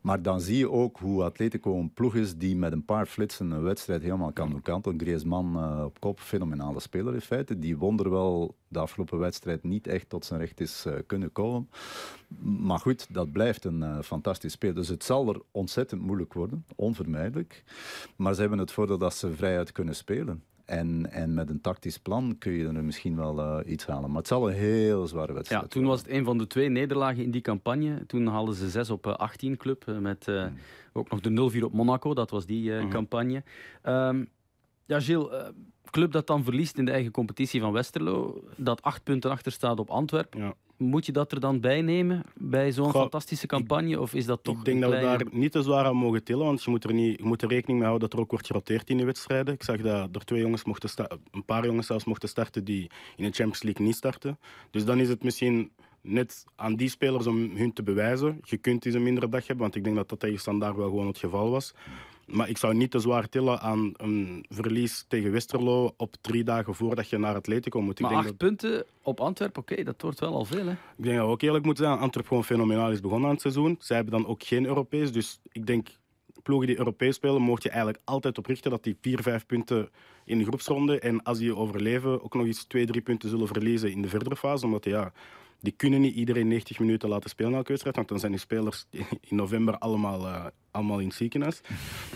[0.06, 3.50] Maar dan zie je ook hoe Atletico een ploeg is die met een paar flitsen
[3.50, 5.00] een wedstrijd helemaal kan doen kantelen.
[5.00, 7.58] Griezmann eh, op kop, fenomenale speler in feite.
[7.58, 11.68] Die wonder wel de afgelopen wedstrijd niet echt tot zijn recht is eh, kunnen komen.
[12.38, 14.74] Maar goed, dat blijft een eh, fantastisch speler.
[14.74, 17.64] Dus het zal er ontzettend moeilijk worden, onvermijdelijk.
[18.16, 20.42] Maar ze hebben het voordeel dat ze vrijuit kunnen spelen.
[20.66, 24.08] En, en met een tactisch plan kun je er misschien wel uh, iets halen.
[24.08, 26.68] Maar het zal een heel zware wedstrijd Ja, toen was het een van de twee
[26.68, 28.06] nederlagen in die campagne.
[28.06, 29.84] Toen haalden ze 6 op 18 club.
[30.00, 30.46] met uh,
[30.92, 32.14] ook nog de 0-4 op Monaco.
[32.14, 32.90] Dat was die uh, mm -hmm.
[32.90, 33.42] campagne.
[33.82, 34.28] Um,
[34.86, 35.52] ja, Gilles,
[35.90, 38.44] club dat dan verliest in de eigen competitie van Westerlo.
[38.56, 40.40] Dat acht punten achter staat op Antwerpen.
[40.40, 40.54] Ja.
[40.76, 43.90] Moet je dat er dan bij nemen bij zo'n fantastische campagne?
[43.90, 46.24] Ik, of is dat toch ik denk dat we daar niet te zwaar aan mogen
[46.24, 48.30] tillen, want je moet er, niet, je moet er rekening mee houden dat er ook
[48.30, 49.54] wordt geroteerd in de wedstrijden.
[49.54, 50.90] Ik zag dat er twee jongens mochten
[51.30, 54.38] een paar jongens zelfs mochten starten die in de Champions League niet starten.
[54.70, 58.40] Dus dan is het misschien net aan die spelers om hun te bewijzen.
[58.42, 60.88] Je kunt eens een mindere dag hebben, want ik denk dat dat tegen standaard wel
[60.88, 61.74] gewoon het geval was.
[62.26, 66.74] Maar ik zou niet te zwaar tillen aan een verlies tegen Westerlo op drie dagen
[66.74, 68.00] voordat je naar Atletico moet.
[68.00, 70.66] Maar ik denk acht punten op Antwerpen, oké, dat wordt wel al veel.
[70.66, 70.72] Hè?
[70.72, 71.98] Ik denk dat we ook eerlijk moeten zijn.
[71.98, 73.76] Antwerpen gewoon fenomenaal is begonnen aan het seizoen.
[73.78, 75.12] Zij hebben dan ook geen Europees.
[75.12, 75.88] Dus ik denk,
[76.42, 79.90] ploegen die Europees spelen, mocht je eigenlijk altijd op richten dat die vier, vijf punten
[80.24, 83.90] in de groepsronde en als die overleven ook nog eens twee, drie punten zullen verliezen
[83.90, 84.66] in de verdere fase.
[84.66, 85.12] Omdat ja,
[85.60, 88.86] die kunnen niet iedereen 90 minuten laten spelen elke wedstrijd, want dan zijn die spelers
[89.20, 91.60] in november allemaal, uh, allemaal in het ziekenhuis.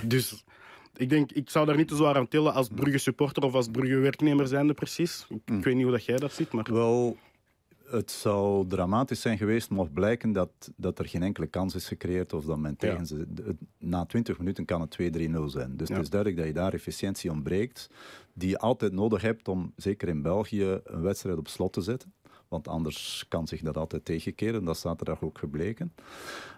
[0.03, 0.45] Dus
[0.97, 3.69] ik denk, ik zou daar niet te zwaar aan tillen als Brugge supporter of als
[3.69, 5.27] Brugge werknemer zijnde precies.
[5.29, 6.67] Ik, ik weet niet hoe dat jij dat ziet, maar...
[6.73, 7.17] Wel,
[7.91, 12.33] het zou dramatisch zijn geweest mocht blijken dat, dat er geen enkele kans is gecreëerd
[12.33, 13.05] of dat men tegen ja.
[13.05, 13.27] ze...
[13.79, 15.05] Na 20 minuten kan het 2-3-0
[15.45, 15.77] zijn.
[15.77, 15.95] Dus ja.
[15.95, 17.91] het is duidelijk dat je daar efficiëntie ontbreekt,
[18.33, 22.13] die je altijd nodig hebt om, zeker in België, een wedstrijd op slot te zetten.
[22.51, 24.65] Want anders kan zich dat altijd tegenkeren.
[24.65, 25.93] Dat is zaterdag ook gebleken.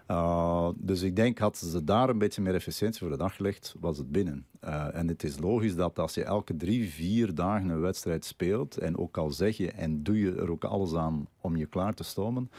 [0.07, 3.75] Uh, dus ik denk, hadden ze daar een beetje meer efficiëntie voor de dag gelegd,
[3.79, 4.45] was het binnen.
[4.63, 8.77] Uh, en het is logisch dat als je elke drie, vier dagen een wedstrijd speelt,
[8.77, 11.93] en ook al zeg je en doe je er ook alles aan om je klaar
[11.93, 12.51] te stomen,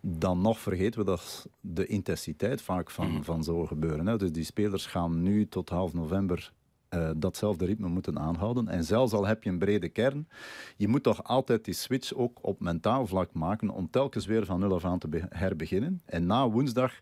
[0.00, 4.06] dan nog vergeten we dat de intensiteit vaak van, van zo gebeuren.
[4.06, 4.16] Hè.
[4.16, 6.52] Dus die spelers gaan nu tot half november
[6.94, 8.68] uh, datzelfde ritme moeten aanhouden.
[8.68, 10.28] En zelfs al heb je een brede kern,
[10.76, 14.60] je moet toch altijd die switch ook op mentaal vlak maken om telkens weer van
[14.60, 16.00] nul af aan te herbeginnen.
[16.04, 16.92] En na woensdag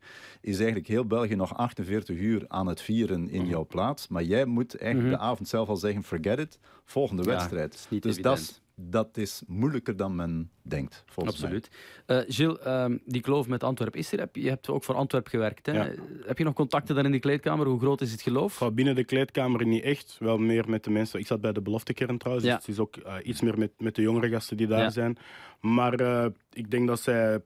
[0.41, 4.09] is eigenlijk heel België nog 48 uur aan het vieren in jouw plaats.
[4.09, 7.73] Maar jij moet eigenlijk de avond zelf al zeggen, forget it, volgende Ja, wedstrijd.
[7.73, 11.69] het is niet dus dat is, dat is moeilijker dan men denkt, volgens Absoluut.
[12.07, 14.19] Eh Gilles, ehm, die kloof met Antwerpen is er.
[14.19, 15.67] Heb- Je hebt ook voor Antwerpen gewerkt.
[15.67, 15.73] Hè?
[15.73, 15.91] Ja.
[16.27, 17.67] Heb je nog contacten daar in de kleedkamer?
[17.67, 18.71] Hoe groot is het geloof?
[18.75, 20.17] Binnen de kleedkamer niet echt.
[20.19, 21.21] Wel meer met de mensen.
[21.21, 22.47] Ik zat bij de beloftekern trouwens.
[22.47, 22.55] Ja.
[22.57, 24.91] Dus het is ook eh, iets meer met, met de jongere gasten die daar Ja.
[24.91, 25.17] zijn.
[25.61, 27.41] Maar eh, ik denk dat zij,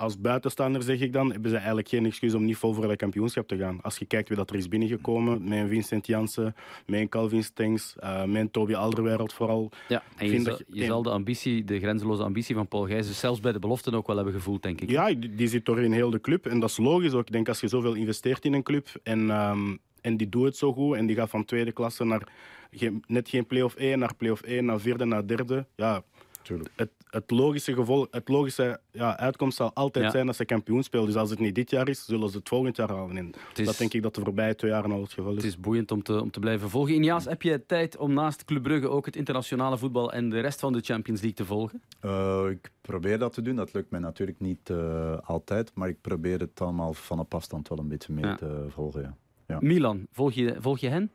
[0.00, 2.96] als buitenstaander zeg ik dan, hebben ze eigenlijk geen excuus om niet vol voor dat
[2.96, 3.78] kampioenschap te gaan.
[3.82, 6.54] Als je kijkt wie dat er is binnengekomen, een Vincent Janssen,
[6.86, 9.70] met een Calvin Stengs, eh een Toby Alderweireld vooral.
[9.88, 12.86] Ja, en je, vind zal, dat- je zal de ambitie, de grenzeloze ambitie van Paul
[12.86, 14.90] Gijs, zelfs bij de beloften ook wel hebben gevoeld, denk ik.
[14.90, 16.46] Ja, die, die zit door in heel de club.
[16.46, 17.26] En dat is logisch ook.
[17.26, 20.56] Ik denk als je zoveel investeert in een club en, ehm, en die doet het
[20.56, 22.22] zo goed en die gaat van tweede klasse naar
[22.70, 25.66] geen, net geen play-off 1 naar play-off 1, naar vierde, naar derde.
[25.76, 26.02] Ja,
[26.42, 26.70] Tuurlijk.
[26.76, 30.10] het, het logische, gevolg, het logische ja, uitkomst zal altijd Ja.
[30.10, 31.06] zijn dat ze kampioen spelen.
[31.06, 33.16] Dus als het niet dit jaar is, zullen ze het volgend jaar halen.
[33.16, 35.36] En is- dat denk ik dat de voorbije twee jaar al het geval is.
[35.36, 36.94] Het is boeiend om te, om te blijven volgen.
[36.94, 40.60] Iniaas, heb je tijd om naast Club Brugge ook het internationale voetbal en de rest
[40.60, 41.82] van de Champions League te volgen?
[42.00, 43.56] Eh, ik probeer dat te doen.
[43.56, 45.70] Dat lukt mij natuurlijk niet eh, altijd.
[45.74, 48.34] Maar ik probeer het allemaal van op afstand wel een beetje mee Ja.
[48.34, 49.02] te volgen.
[49.02, 49.16] Ja.
[49.46, 49.58] Ja.
[49.60, 51.10] Milan, volg je, volg je hen?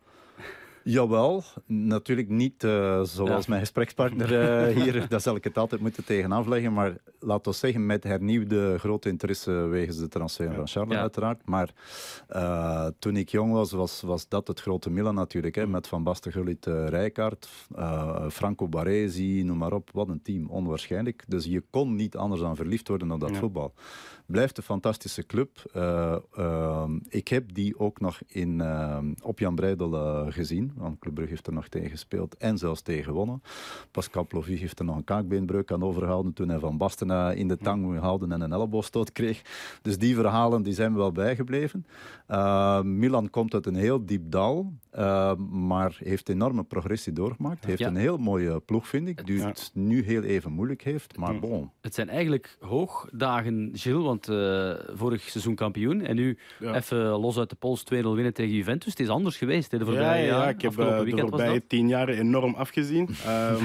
[0.88, 3.44] Jawel, natuurlijk niet eh, zoals Ja.
[3.48, 4.34] mijn gesprekspartner
[4.68, 5.08] eh, hier.
[5.10, 6.74] Daar zal ik het altijd moeten tegen afleggen.
[6.74, 11.02] Maar laten we zeggen, met hernieuwde grote interesse wegens de transfer van Charles Ja.
[11.02, 11.42] uiteraard.
[11.46, 11.70] Maar
[12.28, 15.56] eh, toen ik jong was, was, was dat het grote Milan natuurlijk.
[15.56, 17.50] Hè, met Van Basten, Gullit, Rijkaard,
[18.30, 19.90] Franco Baresi, noem maar op.
[19.94, 21.24] Wat een team, onwaarschijnlijk.
[21.28, 23.36] Dus je kon niet anders dan verliefd worden op dat Ja.
[23.36, 23.74] voetbal.
[24.26, 25.70] Blijft een fantastische club.
[25.74, 30.72] Eh, ehm, ik heb die ook nog in, ehm, op Jan Breidel eh, gezien.
[30.76, 33.42] Want Club Brugge heeft er nog tegen gespeeld en zelfs tegen gewonnen.
[33.92, 37.48] Pascal Plovy heeft er nog een kaakbeenbreuk aan overgehouden toen hij Van Basten eh, in
[37.48, 39.42] de tang houden en een elleboogstoot kreeg.
[39.82, 41.86] Dus die verhalen die zijn wel bijgebleven.
[42.28, 47.66] Eh, Milan komt uit een heel diep dal, eh, maar heeft enorme progressie doorgemaakt.
[47.66, 47.88] Heeft Ja.
[47.88, 49.48] een heel mooie ploeg, vind ik, die Ja.
[49.48, 51.18] het nu heel even moeilijk heeft.
[51.18, 51.40] Maar Ja.
[51.40, 56.02] bon, Het zijn eigenlijk hoogdagen, Gilles, want eh, vorig seizoen kampioen.
[56.02, 56.76] En nu Ja.
[56.76, 58.92] even los uit de pols 2-0 winnen tegen Juventus.
[58.92, 60.54] Het is anders geweest hè, de Ja, voorbije ja, jaren.
[60.54, 63.10] ik heb eh, de voorbije tien jaar enorm afgezien.
[63.26, 63.64] Ehm,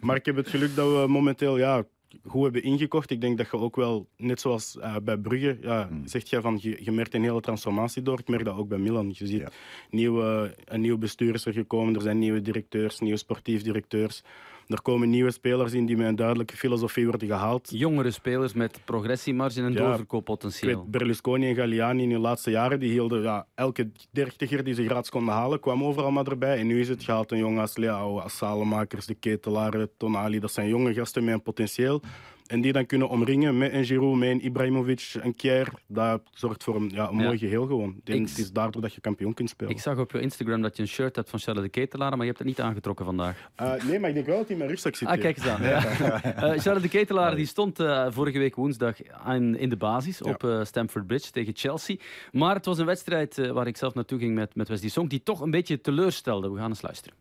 [0.00, 1.84] maar ik heb het geluk dat we momenteel ja,
[2.26, 3.10] goed hebben ingekocht.
[3.10, 6.06] Ik denk dat je ook wel, net zoals eh, bij Brugge, ja, Hmm.
[6.06, 8.18] zegt je van, je, je merkt een hele transformatie door.
[8.18, 9.08] Ik merk dat ook bij Milan.
[9.14, 9.50] Je ziet Ja.
[9.90, 14.22] nieuwe, een nieuw bestuur is er gekomen, er zijn nieuwe directeurs, nieuwe sportief directeurs.
[14.68, 17.68] Er komen nieuwe spelers in die met een duidelijke filosofie worden gehaald.
[17.72, 20.70] Jongere spelers met progressiemarge en Ja, doorverkooppotentieel.
[20.70, 24.74] Ik weet, Berlusconi en Galliani in hun laatste jaren die hielden ja, elke dertiger die
[24.74, 26.58] ze gratis konden halen, kwam overal maar erbij.
[26.58, 30.38] En nu is het gehaald een jongen als Leao, als Salemakers, de Ketelaren, Tonali.
[30.38, 32.02] Dat zijn jonge gasten met een potentieel.
[32.48, 35.68] En die dan kunnen omringen met een Giroud, met een Ibrahimovic, een Kjaer.
[35.86, 37.24] Dat zorgt voor een, ja, een Ja.
[37.24, 38.00] mooi geheel gewoon.
[38.04, 39.72] Ik- Het is daardoor dat je kampioen kunt spelen.
[39.72, 42.18] Ik zag op je Instagram dat je een shirt hebt van Charles de Ketelaar, maar
[42.20, 43.48] je hebt het niet aangetrokken vandaag.
[43.54, 45.08] Eh, nee, maar ik denk wel dat hij in mijn rugzak zit.
[45.08, 45.62] Ah, kijk eens aan.
[45.62, 45.76] Ja.
[46.22, 50.60] Eh, Charles de Ketelaar die stond eh, vorige week woensdag aan, in de basis op
[50.62, 51.96] Stamford Bridge tegen Chelsea.
[52.32, 55.22] Maar het was een wedstrijd waar ik zelf naartoe ging met, met Wesley Song, die
[55.22, 56.50] toch een beetje teleurstelde.
[56.50, 57.16] We gaan eens luisteren.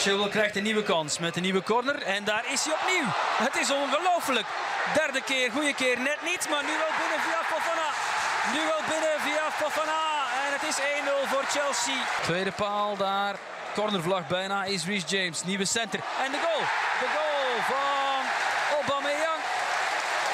[0.00, 2.02] Chilwell krijgt een nieuwe kans met een nieuwe corner.
[2.02, 3.08] En daar is hij opnieuw.
[3.46, 4.46] Het is ongelooflijk.
[4.94, 6.48] Derde keer, goede keer, net niet.
[6.50, 7.88] Maar nu wel binnen via Fofana.
[8.54, 10.02] Nu wel binnen via Fofana.
[10.44, 10.76] En het is
[11.24, 12.00] 1-0 voor Chelsea.
[12.22, 13.34] Tweede paal daar.
[13.74, 15.44] Cornervlag bijna is Reece James.
[15.44, 16.00] Nieuwe center.
[16.24, 16.62] En de goal.
[17.02, 18.22] De goal van
[18.76, 19.42] Aubameyang.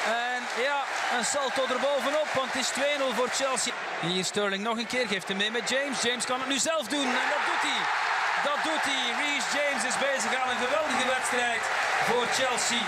[0.05, 0.79] En ja,
[1.17, 3.73] een salto erbovenop, want het is 2-0 voor Chelsea.
[3.99, 6.01] Hier Sterling nog een keer, geeft hem mee met James.
[6.01, 8.06] James kan het nu zelf doen en dat doet hij.
[8.43, 9.03] Dat doet hij.
[9.21, 11.61] Reece James is bezig aan een geweldige wedstrijd
[12.07, 12.83] voor Chelsea.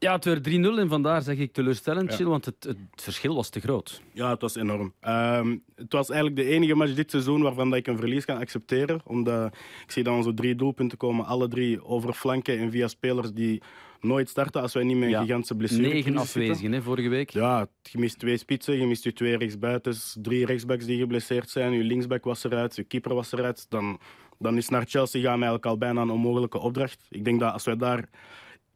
[0.00, 3.48] Ja, het werd 3-0 en vandaar zeg ik teleurstellend, Chill, want het, het verschil was
[3.48, 4.02] te groot.
[4.12, 4.92] Ja, het was enorm.
[5.00, 8.38] Ehm, het was eigenlijk de enige match dit seizoen waarvan dat ik een verlies kan
[8.38, 9.00] accepteren.
[9.04, 9.54] Omdat
[9.84, 13.62] ik zie dan zo drie doelpunten komen, alle drie over flanken en via spelers die
[14.00, 15.20] nooit starten als wij niet met een Ja.
[15.20, 17.30] gigantische blessure Negen afwezigen hè, vorige week.
[17.30, 21.72] Ja, je mist twee spitsen, je mist je twee rechtsbuitens, drie rechtsbacks die geblesseerd zijn,
[21.72, 23.66] je linksback was eruit, je keeper was eruit.
[23.68, 23.98] Dan,
[24.38, 27.06] dan is naar Chelsea gaan eigenlijk al bijna een onmogelijke opdracht.
[27.10, 28.08] Ik denk dat als wij daar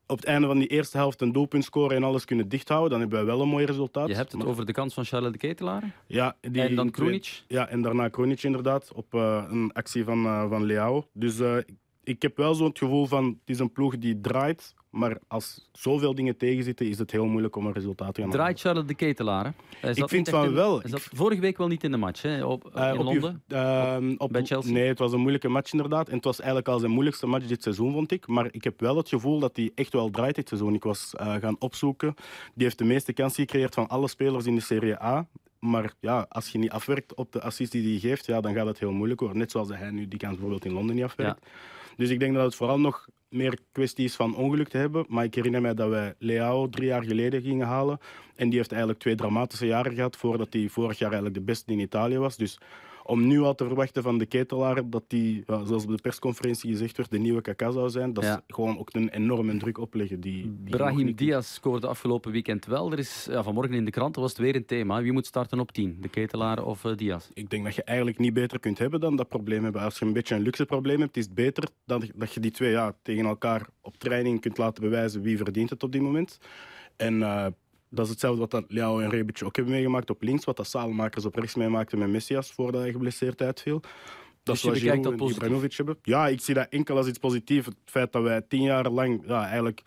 [0.07, 3.01] op het einde van die eerste helft een doelpunt scoren en alles kunnen dichthouden, dan
[3.01, 4.09] hebben wij wel een mooi resultaat.
[4.09, 5.95] Je hebt het Maar- over de kans van Charles de Ketelaar.
[6.07, 7.43] ja, die, En dan Krunic?
[7.49, 11.07] Ja, en daarna Krunic inderdaad, op eh, een actie van, eh, van Leao.
[11.13, 11.57] Dus eh,
[12.05, 16.15] ik heb wel zo'n gevoel van, het is een ploeg die draait, maar als zoveel
[16.15, 19.55] dingen tegenzitten, is het heel moeilijk om een resultaat te gaan Draait Charles de Ketelaar.
[19.83, 20.81] zat vind van in- wel.
[20.81, 23.43] Hij zat vorige week wel niet in de match hè, op, Eh, in op Londen.
[23.49, 24.73] Je, ehm, op, bij Chelsea?
[24.73, 26.09] Nee, het was een moeilijke match inderdaad.
[26.09, 28.27] En het was eigenlijk al zijn moeilijkste match dit seizoen, vond ik.
[28.27, 30.75] Maar ik heb wel het gevoel dat hij echt wel draait dit seizoen.
[30.75, 32.15] Ik was eh, gaan opzoeken.
[32.55, 35.27] Die heeft de meeste kansen gecreëerd van alle spelers in de Serie A.
[35.59, 38.67] Maar ja, als je niet afwerkt op de assist die hij geeft, ja, dan gaat
[38.67, 39.39] het heel moeilijk worden.
[39.39, 41.47] Net zoals hij nu die kans bijvoorbeeld in Londen niet afwerkt.
[41.97, 45.05] Dus ik denk dat het vooral nog meer kwestie is van ongeluk te hebben.
[45.09, 47.99] Maar ik herinner mij dat wij Leao drie jaar geleden gingen halen.
[48.35, 51.73] En die heeft eigenlijk twee dramatische jaren gehad voordat hij vorig jaar eigenlijk de beste
[51.73, 52.37] in Italië was.
[52.37, 52.59] Dus
[53.05, 56.71] om nu al te verwachten van de ketelaar dat die, ja, zoals op de persconferentie
[56.71, 58.37] gezegd werd, de nieuwe Kaka zou zijn, dat Ja.
[58.37, 60.21] is gewoon ook een enorme druk opleggen.
[60.21, 62.93] Die, Brahim niet- Diaz scoorde afgelopen weekend wel.
[62.93, 65.03] Er is, ja, vanmorgen in de kranten was het weer een thema.
[65.03, 65.97] Wie moet starten op 10?
[66.01, 67.29] De Ketelaar of eh, Diaz?
[67.35, 69.83] Ik denk dat je eigenlijk niet beter kunt hebben dan dat probleem hebben.
[69.83, 72.51] Als je een beetje een luxe probleem hebt, is het beter dan dat je die
[72.51, 76.39] twee ja, tegen elkaar op training kunt laten bewijzen wie verdient het op die moment.
[76.97, 77.47] En eh,
[77.95, 80.67] dat is hetzelfde wat dat Leao en Rebic ook hebben meegemaakt op links, wat dat
[80.67, 83.81] Salemakers op rechts meemaakten met Messias voordat hij geblesseerd uitviel.
[83.81, 83.91] Dat
[84.43, 85.37] Dus je is wat bekijkt Giroud dat en positief?
[85.37, 85.99] Ibrahimovic hebben.
[86.03, 87.67] Ja, ik zie dat enkel als iets positiefs.
[87.67, 89.83] Het feit dat wij tien jaar lang ja, eigenlijk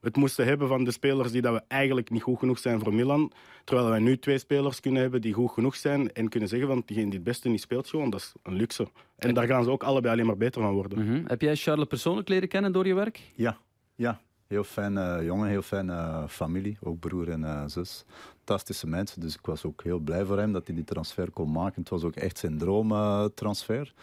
[0.00, 2.94] het moesten hebben van de spelers die dat we eigenlijk niet goed genoeg zijn voor
[2.94, 3.32] Milan.
[3.64, 6.82] Terwijl wij nu twee spelers kunnen hebben die goed genoeg zijn en kunnen zeggen van
[6.86, 8.88] diegene die het beste niet speelt, gewoon, dat is een luxe.
[9.16, 11.04] En daar gaan ze ook allebei alleen maar beter van worden.
[11.04, 11.22] Mhm.
[11.26, 13.20] Heb jij Charles persoonlijk leren kennen door je werk?
[13.34, 13.58] Ja,
[13.94, 14.20] ja.
[14.48, 18.04] Heel fijne jongen, heel fijne familie, ook broer en eh, zus.
[18.48, 21.52] Fantastische mensen, dus ik was ook heel blij voor hem dat hij die transfer kon
[21.52, 21.80] maken.
[21.80, 23.94] Het was ook echt zijn droomtransfer.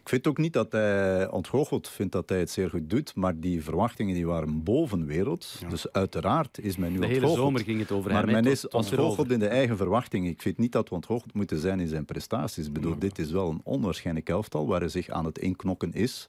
[0.00, 3.40] ik vind ook niet dat hij ontgoocheld vindt dat hij het zeer goed doet, maar
[3.40, 5.62] die verwachtingen die waren boven wereld.
[5.68, 8.34] Dus uiteraard is men nu De hele zomer ging het over Maar hem.
[8.34, 8.40] hè.
[8.40, 10.30] men is ontgoocheld in de eigen verwachtingen.
[10.30, 12.66] Ik vind niet dat we ontgoocheld moeten zijn in zijn prestaties.
[12.66, 16.28] Ik bedoel, dit is wel een onwaarschijnlijk elftal waar hij zich aan het inknokken is.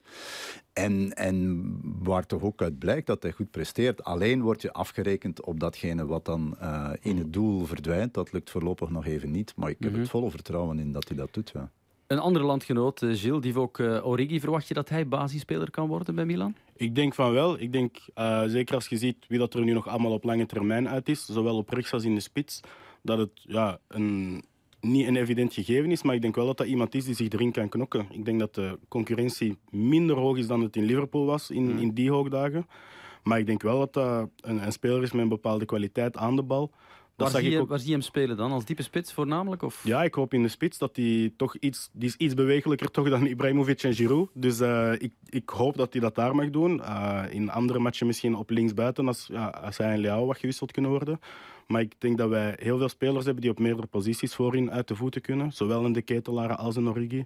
[0.74, 1.62] En, en
[2.04, 4.04] waar toch ook uit blijkt dat hij goed presteert.
[4.04, 8.14] Alleen word je afgerekend op datgene wat dan eh, in het doel verdwijnt.
[8.14, 9.54] Dat lukt voorlopig nog even niet.
[9.56, 10.00] Maar ik heb Mhm.
[10.00, 11.52] het volle vertrouwen in dat hij dat doet.
[11.54, 11.72] Ja.
[12.08, 14.40] Een andere landgenoot, eh, Gilles, die ook eh, Origi.
[14.40, 16.56] Verwacht je dat hij basisspeler kan worden bij Milan?
[16.76, 17.60] Ik denk van wel.
[17.60, 20.46] Ik denk, eh, zeker als je ziet wie dat er nu nog allemaal op lange
[20.46, 22.60] termijn uit is, zowel op rechts als in de spits,
[23.02, 24.44] dat het ja, een,
[24.82, 27.30] niet een evident gegeven is, maar ik denk wel dat dat iemand is die zich
[27.30, 28.06] erin kan knokken.
[28.10, 31.94] Ik denk dat de concurrentie minder hoog is dan het in Liverpool was in, in
[31.94, 32.68] die hoogdagen.
[33.24, 36.36] Maar ik denk wel dat dat een, een speler is met een bepaalde kwaliteit aan
[36.36, 36.72] de bal.
[37.22, 38.52] Waar zie, je, ook waar zie je hem spelen dan?
[38.52, 39.62] Als diepe spits voornamelijk?
[39.62, 39.82] Of?
[39.84, 43.10] ja, ik hoop in de spits dat hij toch iets, die is iets bewegelijker toch
[43.10, 44.30] dan Ibrahimovic en Giroud.
[44.34, 46.84] Dus eh, ik, ik hoop dat hij dat daar mag doen.
[46.84, 50.72] Eh, in andere matchen misschien op linksbuiten als, ja, als hij en Leao wat gewisseld
[50.72, 51.20] kunnen worden.
[51.68, 54.88] Maar ik denk dat wij heel veel spelers hebben die op meerdere posities voorin uit
[54.88, 55.52] de voeten kunnen.
[55.52, 57.26] Zowel in de ketelaren als in Origi.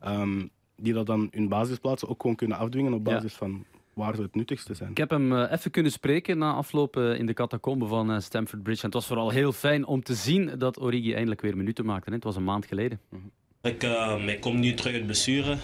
[0.00, 3.14] Ehm, die dat dan hun basisplaatsen ook gewoon kunnen afdwingen op Ja.
[3.14, 3.64] basis van
[3.96, 4.90] waar ze het nuttigste zijn.
[4.90, 8.20] Ik heb hem uh, even kunnen spreken na afloop uh, in de catacombe van uh,
[8.20, 8.80] Stamford Bridge.
[8.80, 12.12] En het was vooral heel fijn om te zien dat Origi eindelijk weer minuten maakte.
[12.12, 13.00] Het was een maand geleden.
[13.10, 13.30] -hmm.
[13.62, 15.56] Ik, kom nu terug uit blessure,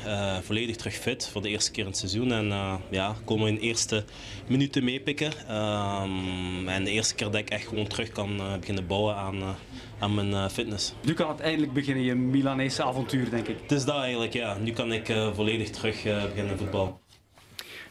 [0.42, 2.32] volledig terug fit voor de eerste keer in het seizoen.
[2.32, 4.04] En ja, komen in de eerste
[4.48, 5.32] minuten meepikken.
[5.56, 9.56] Um, en de eerste keer dat ik echt gewoon terug kan beginnen bouwen aan,
[9.98, 10.94] aan mijn fitness.
[11.06, 13.60] Nu kan het eindelijk beginnen, je Milanese avontuur, denk ik.
[13.62, 14.58] Het is dat eigenlijk, ja.
[14.58, 17.01] Nu kan ik volledig terug beginnen voetbal.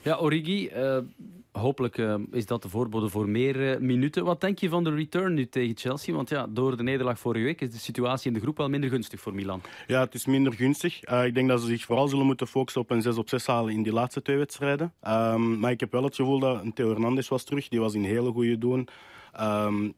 [0.03, 0.97] Ja, Origi, uh,
[1.51, 4.23] hopelijk uh, is dat de voorbode voor meer uh, minuten.
[4.23, 6.15] Wat denk je van de return nu tegen Chelsea?
[6.15, 8.89] Want ja, door de nederlaag vorige week is de situatie in de groep wel minder
[8.89, 9.61] gunstig voor Milan.
[9.87, 11.03] Ja, het is minder gunstig.
[11.03, 13.73] ik denk dat ze zich vooral zullen moeten focussen op een 6 op 6 halen
[13.73, 14.93] in die laatste twee wedstrijden.
[15.07, 17.67] Um, maar ik heb wel het gevoel dat Theo Hernandez was terug.
[17.67, 18.79] Die was in hele goede doen.
[18.81, 19.93] Ik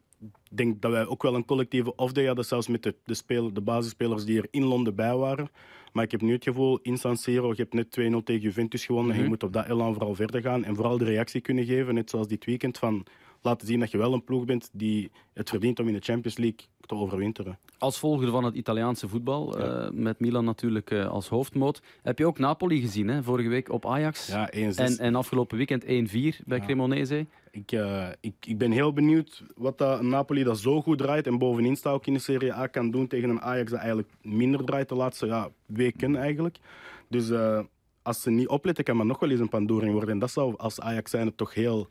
[0.52, 4.26] denk dat wij ook wel een collectieve off-day hadden, zelfs met de, de, de basisspelers
[4.26, 5.50] die er in Londen bij waren.
[5.94, 8.86] Maar ik heb nu het gevoel, in San Siro, je hebt net 2-0 tegen Juventus
[8.86, 9.16] gewonnen.
[9.16, 9.24] Mm -hmm.
[9.24, 10.64] En je moet op dat elan vooral verder gaan.
[10.64, 13.06] En vooral de reactie kunnen geven, net zoals dit weekend, van
[13.44, 16.38] laten zien dat je wel een ploeg bent die het verdient om in de Champions
[16.38, 17.60] League te overwinteren.
[17.78, 19.86] Als volger van het Italiaanse voetbal, ja.
[19.86, 23.24] uh, met Milan natuurlijk uh, als hoofdmoot, heb je ook Napoli gezien, hè?
[23.24, 24.28] vorige week op Ajax.
[24.28, 25.88] Ja, en, en afgelopen weekend 1-4
[26.46, 26.64] bij ja.
[26.64, 27.28] Cremonese.
[27.56, 31.38] Ik, uh, ik, ik ben heel benieuwd wat dat Napoli dat zo goed draait en
[31.38, 34.66] bovenin staat ook in de Serie A kan doen tegen een Ajax dat eigenlijk minder
[34.66, 36.58] draait de laatste ja, weken eigenlijk.
[37.08, 37.32] Dus
[38.04, 40.10] als ze niet opletten kan maar nog wel eens een pandoering worden.
[40.10, 41.88] En dat zou als Ajax zijn het toch heel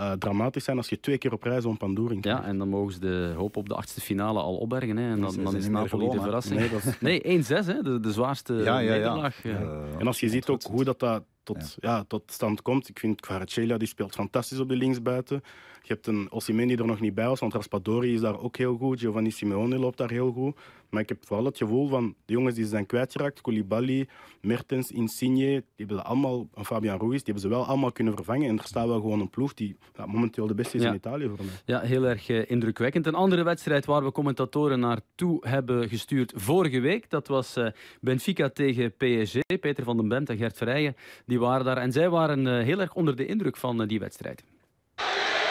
[0.00, 2.42] uh, dramatisch zijn als je twee keer op rij zo'n pandoering krijgt.
[2.42, 4.96] Ja, en dan mogen ze de hoop op de achtste finale al opbergen.
[4.96, 5.10] Hè.
[5.10, 6.60] En dan, dan is Napoli de verrassing.
[6.60, 7.00] Nee, is...
[7.00, 9.42] nee 1-6, de, de zwaarste ja, ja, nederlaag.
[9.42, 9.84] Ja.
[9.98, 12.04] En als je ziet ook hoe dat, dat tot, ja.
[12.04, 12.88] tot stand komt.
[12.88, 15.42] Ik vind Kvaratskhelia die speelt fantastisch op de linksbuiten.
[15.82, 18.56] Je hebt een Osimhen die er nog niet bij was, want Raspadori is daar ook
[18.56, 19.00] heel goed.
[19.00, 20.56] Giovanni Simeone loopt daar heel goed.
[20.90, 24.08] Maar ik heb vooral het gevoel van de jongens die ze zijn kwijtgeraakt, Koulibaly,
[24.40, 28.48] Mertens, Insigne, die hebben allemaal, Fabian Ruiz, die hebben ze wel allemaal kunnen vervangen.
[28.48, 30.88] En er staat wel gewoon een ploeg die ja, momenteel de beste is ja.
[30.88, 31.54] in Italië voor mij.
[31.64, 33.06] Ja, heel erg uh, indrukwekkend.
[33.06, 37.66] Een andere wedstrijd waar we commentatoren naartoe hebben gestuurd vorige week, dat was uh,
[38.00, 39.38] Benfica tegen PSG.
[39.60, 41.76] Peter van den Bemt en Gert Verrijen, die waren daar.
[41.76, 44.42] En zij waren uh, heel erg onder de indruk van die wedstrijd.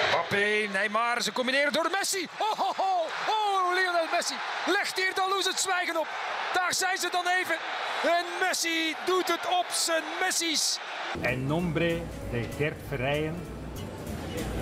[0.10, 2.28] Mbappé, Neymar, ze combineren door Messi.
[2.40, 4.36] Oh, oh, oh, oh, Lionel Messi.
[4.66, 6.08] Legt hier Dallouz het zwijgen op.
[6.54, 7.56] Daar zijn ze dan even.
[8.04, 10.80] En Messi doet het op zijn Messi's.
[11.22, 13.36] En nombre de Gert Verrijen,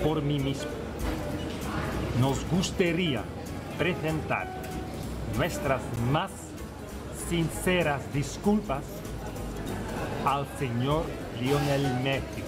[0.02, 0.70] por mí mismo.
[2.18, 3.24] Nos gustaría
[3.76, 4.46] presentar
[5.36, 5.82] nuestras
[6.12, 6.30] más
[7.28, 8.84] sinceras disculpas
[10.24, 11.04] al señor
[11.40, 12.42] Lionel Messi.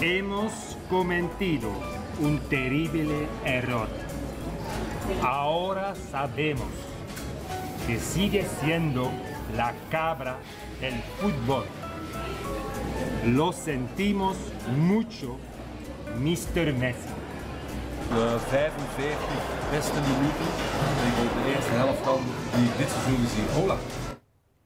[0.00, 0.52] Hemos
[0.88, 1.70] cometido
[2.20, 3.88] un terrible error.
[5.22, 6.68] Ahora sabemos
[7.86, 9.10] que sigue siendo
[9.56, 10.38] la cabra
[10.80, 11.64] del fútbol.
[13.26, 14.36] Lo sentimos
[14.76, 15.36] mucho,
[16.18, 16.72] Mr.
[16.72, 17.10] Messi.
[18.10, 20.80] De 45 beste minuten
[21.44, 22.20] de eerste helft van
[22.54, 23.62] die ik dit seizoen gezien.
[23.62, 24.09] Hola.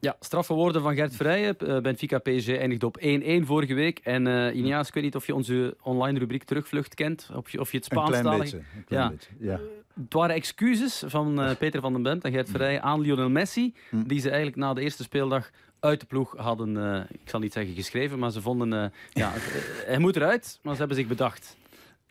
[0.05, 1.57] Ja, straffe woorden van Gert Vrijen.
[1.63, 3.03] Uh, Benfica PSG eindigt op 1-1
[3.41, 3.99] vorige week.
[3.99, 7.31] En uh, Iniaas, ik weet niet of je onze online rubriek Terugvlucht kent.
[7.35, 8.57] Of je, of je het Spaans Een klein beetje.
[8.57, 9.11] Een klein ja.
[9.11, 9.31] beetje.
[9.39, 9.61] Ja.
[10.03, 13.75] Het waren excuses van uh, Peter van den Bent en Gert Verrijen aan Lionel Messi.
[13.91, 14.03] Hm.
[14.03, 17.75] Die ze eigenlijk na de eerste speeldag uit de ploeg hadden, ik zal niet zeggen
[17.75, 19.33] geschreven, maar ze vonden, ja,
[19.87, 21.57] hij moet eruit, maar ze hebben zich bedacht.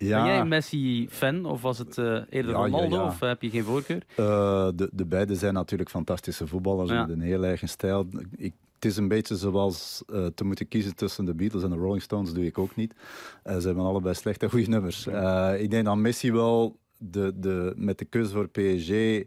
[0.08, 0.18] Ja.
[0.18, 3.50] Ben jij een Messi-fan of was het uh, eerder Ja, Ronaldo ja, of heb je
[3.50, 4.04] geen voorkeur?
[4.20, 8.08] Uh, de, de beide zijn natuurlijk fantastische voetballers met een heel eigen stijl.
[8.36, 11.76] Ik, het is een beetje zoals uh, te moeten kiezen tussen de Beatles en de
[11.76, 12.94] Rolling Stones, doe ik ook niet.
[13.44, 15.08] Ze hebben allebei slechte goede nummers.
[15.58, 19.24] Ik denk dat Messi wel de, de, met de keuze voor PSG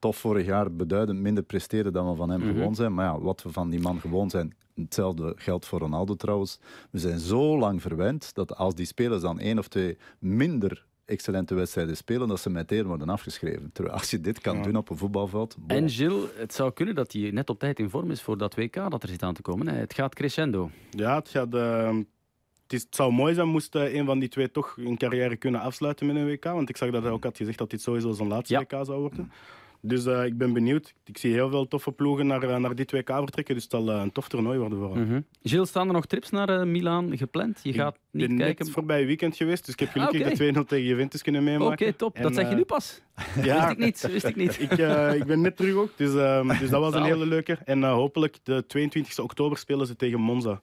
[0.00, 2.52] toch vorig jaar beduidend minder presteerde dan we van hem Mhm.
[2.52, 2.94] gewoon zijn.
[2.94, 6.58] Maar ja, wat we van die man gewoon zijn, hetzelfde geldt voor Ronaldo trouwens.
[6.90, 11.54] We zijn zo lang verwend dat als die spelers dan één of twee minder excellente
[11.54, 13.70] wedstrijden spelen, dat ze meteen worden afgeschreven.
[13.72, 14.62] Terwijl als je dit kan Ja.
[14.62, 15.56] doen op een voetbalveld...
[15.66, 18.54] En Gilles, het zou kunnen dat hij net op tijd in vorm is voor dat
[18.54, 19.68] WK dat er zit aan te komen.
[19.68, 19.76] hè.
[19.78, 20.70] Het gaat crescendo.
[20.90, 21.96] Ja, het, gaat, eh,
[22.62, 25.36] het, is, het zou mooi zijn moest eh, een van die twee toch een carrière
[25.36, 26.44] kunnen afsluiten met een WK.
[26.44, 28.60] Want ik zag dat hij ook had gezegd dat dit sowieso zijn laatste Ja.
[28.60, 29.30] WK zou worden.
[29.82, 30.94] Dus eh, ik ben benieuwd.
[31.04, 33.54] Ik zie heel veel toffe ploegen naar, eh, naar dit WK vertrekken.
[33.54, 34.98] Dus het zal eh, een tof toernooi worden voor.
[34.98, 35.20] Mhm.
[35.42, 37.60] Gilles, staan er nog trips naar eh, Milaan gepland?
[37.62, 38.64] Je gaat Ik niet ben kijken.
[38.64, 40.36] net voorbij weekend geweest, dus ik heb gelukkig Ah, oké.
[40.52, 41.96] de 2-0 tegen Juventus kunnen Oké, meemaken.
[41.96, 42.16] top.
[42.16, 43.00] En, dat zeg je nu pas.
[43.42, 44.08] Ja, Wist ik niet.
[44.12, 44.60] Wist ik niet.
[44.70, 44.70] ik,
[45.20, 47.58] ik ben net terug ook, dus, ehm, dus dat was een hele leuke.
[47.64, 50.60] En hopelijk de 22 oktober spelen ze tegen Monza.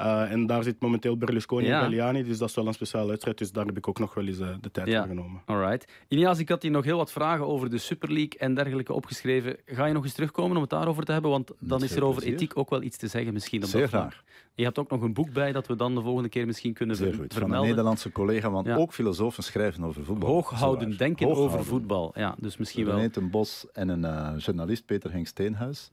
[0.00, 1.76] Uh, en daar zit momenteel Berlusconi Ja.
[1.76, 3.38] en Galliani, dus dat is wel een speciale wedstrijd.
[3.38, 4.98] Dus daar heb ik ook nog wel eens eh, de tijd Ja.
[4.98, 5.42] voor genomen.
[5.46, 5.92] Alright.
[6.08, 9.56] Inias, ik had hier nog heel wat vragen over de Super League en dergelijke opgeschreven.
[9.66, 11.30] Ga je nog eens terugkomen om het daarover te hebben?
[11.30, 12.34] Want dan Met is er over plezier.
[12.34, 13.62] ethiek ook wel iets te zeggen misschien.
[13.62, 14.22] Op Zeer graag.
[14.54, 16.96] Je hebt ook nog een boek bij dat we dan de volgende keer misschien kunnen
[16.96, 17.24] Zeer ver- goed.
[17.26, 17.68] Van een vermelden.
[17.68, 18.76] Nederlandse collega, want Ja.
[18.76, 20.28] ook filosofen schrijven over voetbal.
[20.28, 21.58] Hooghouden denken Hooghouden.
[21.58, 22.12] over voetbal.
[22.14, 22.94] Ja, dus misschien wel.
[22.96, 25.90] René ten Bos en een eh, journalist, Peter Henk Steenhuis,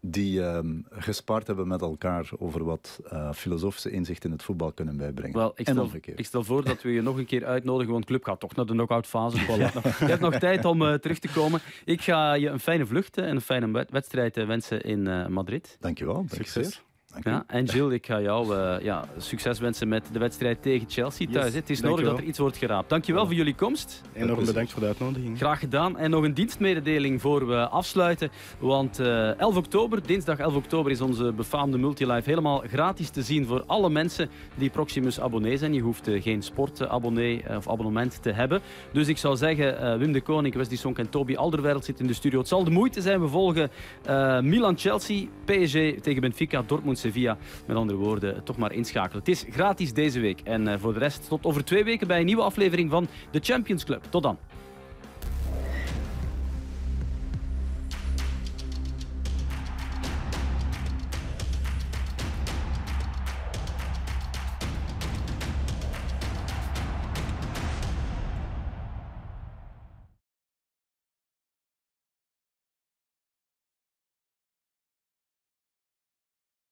[0.00, 4.96] die ehm gespaard hebben met elkaar over wat eh, filosofische inzichten in het voetbal kunnen
[4.96, 5.36] bijbrengen.
[5.36, 8.24] Wel, ik stel, ik stel voor dat we je nog een keer uitnodigen, want Club
[8.24, 9.36] gaat toch naar de knock-out fase.
[9.46, 11.60] Je hebt nog tijd om eh, terug te komen.
[11.84, 15.76] Ik ga je een fijne vlucht en een fijne wed- wedstrijd wensen in Madrid.
[15.80, 16.72] Dankjewel, dank je Succes.
[16.72, 16.84] zeer.
[17.22, 21.26] Ja, en Jill, ik ga jou eh, ja, succes wensen met de wedstrijd tegen Chelsea
[21.32, 21.52] thuis.
[21.52, 21.58] hè.
[21.58, 22.88] Het is nodig dat er iets wordt geraapt.
[22.88, 24.02] Dankjewel voor jullie komst.
[24.12, 25.36] Enorm bedankt voor de uitnodiging.
[25.38, 25.98] Graag gedaan.
[25.98, 28.30] En nog een dienstmededeling voor we afsluiten.
[28.58, 33.46] Want eh 11 oktober, dinsdag 11 oktober, is onze befaamde Multilive helemaal gratis te zien
[33.46, 35.74] voor alle mensen die Proximus abonnee zijn.
[35.74, 38.60] Je hoeft eh, geen sportabonnee eh, of abonnement te hebben.
[38.92, 42.10] Dus ik zou zeggen, eh, Wim de Koning, Wesley Sonk en Toby Alderweireld zitten in
[42.10, 42.38] de studio.
[42.38, 43.20] Het zal de moeite zijn.
[43.20, 43.70] We volgen
[44.04, 46.62] eh, Milan-Chelsea, PSG tegen Benfica,
[47.06, 47.36] Dortmund-Sevilla.
[47.66, 49.18] Met andere woorden, toch maar inschakelen.
[49.18, 50.40] Het is gratis deze week.
[50.40, 53.40] En eh, voor de rest tot over twee weken bij een nieuwe aflevering van de
[53.42, 54.04] Champions Club.
[54.10, 54.38] Tot dan.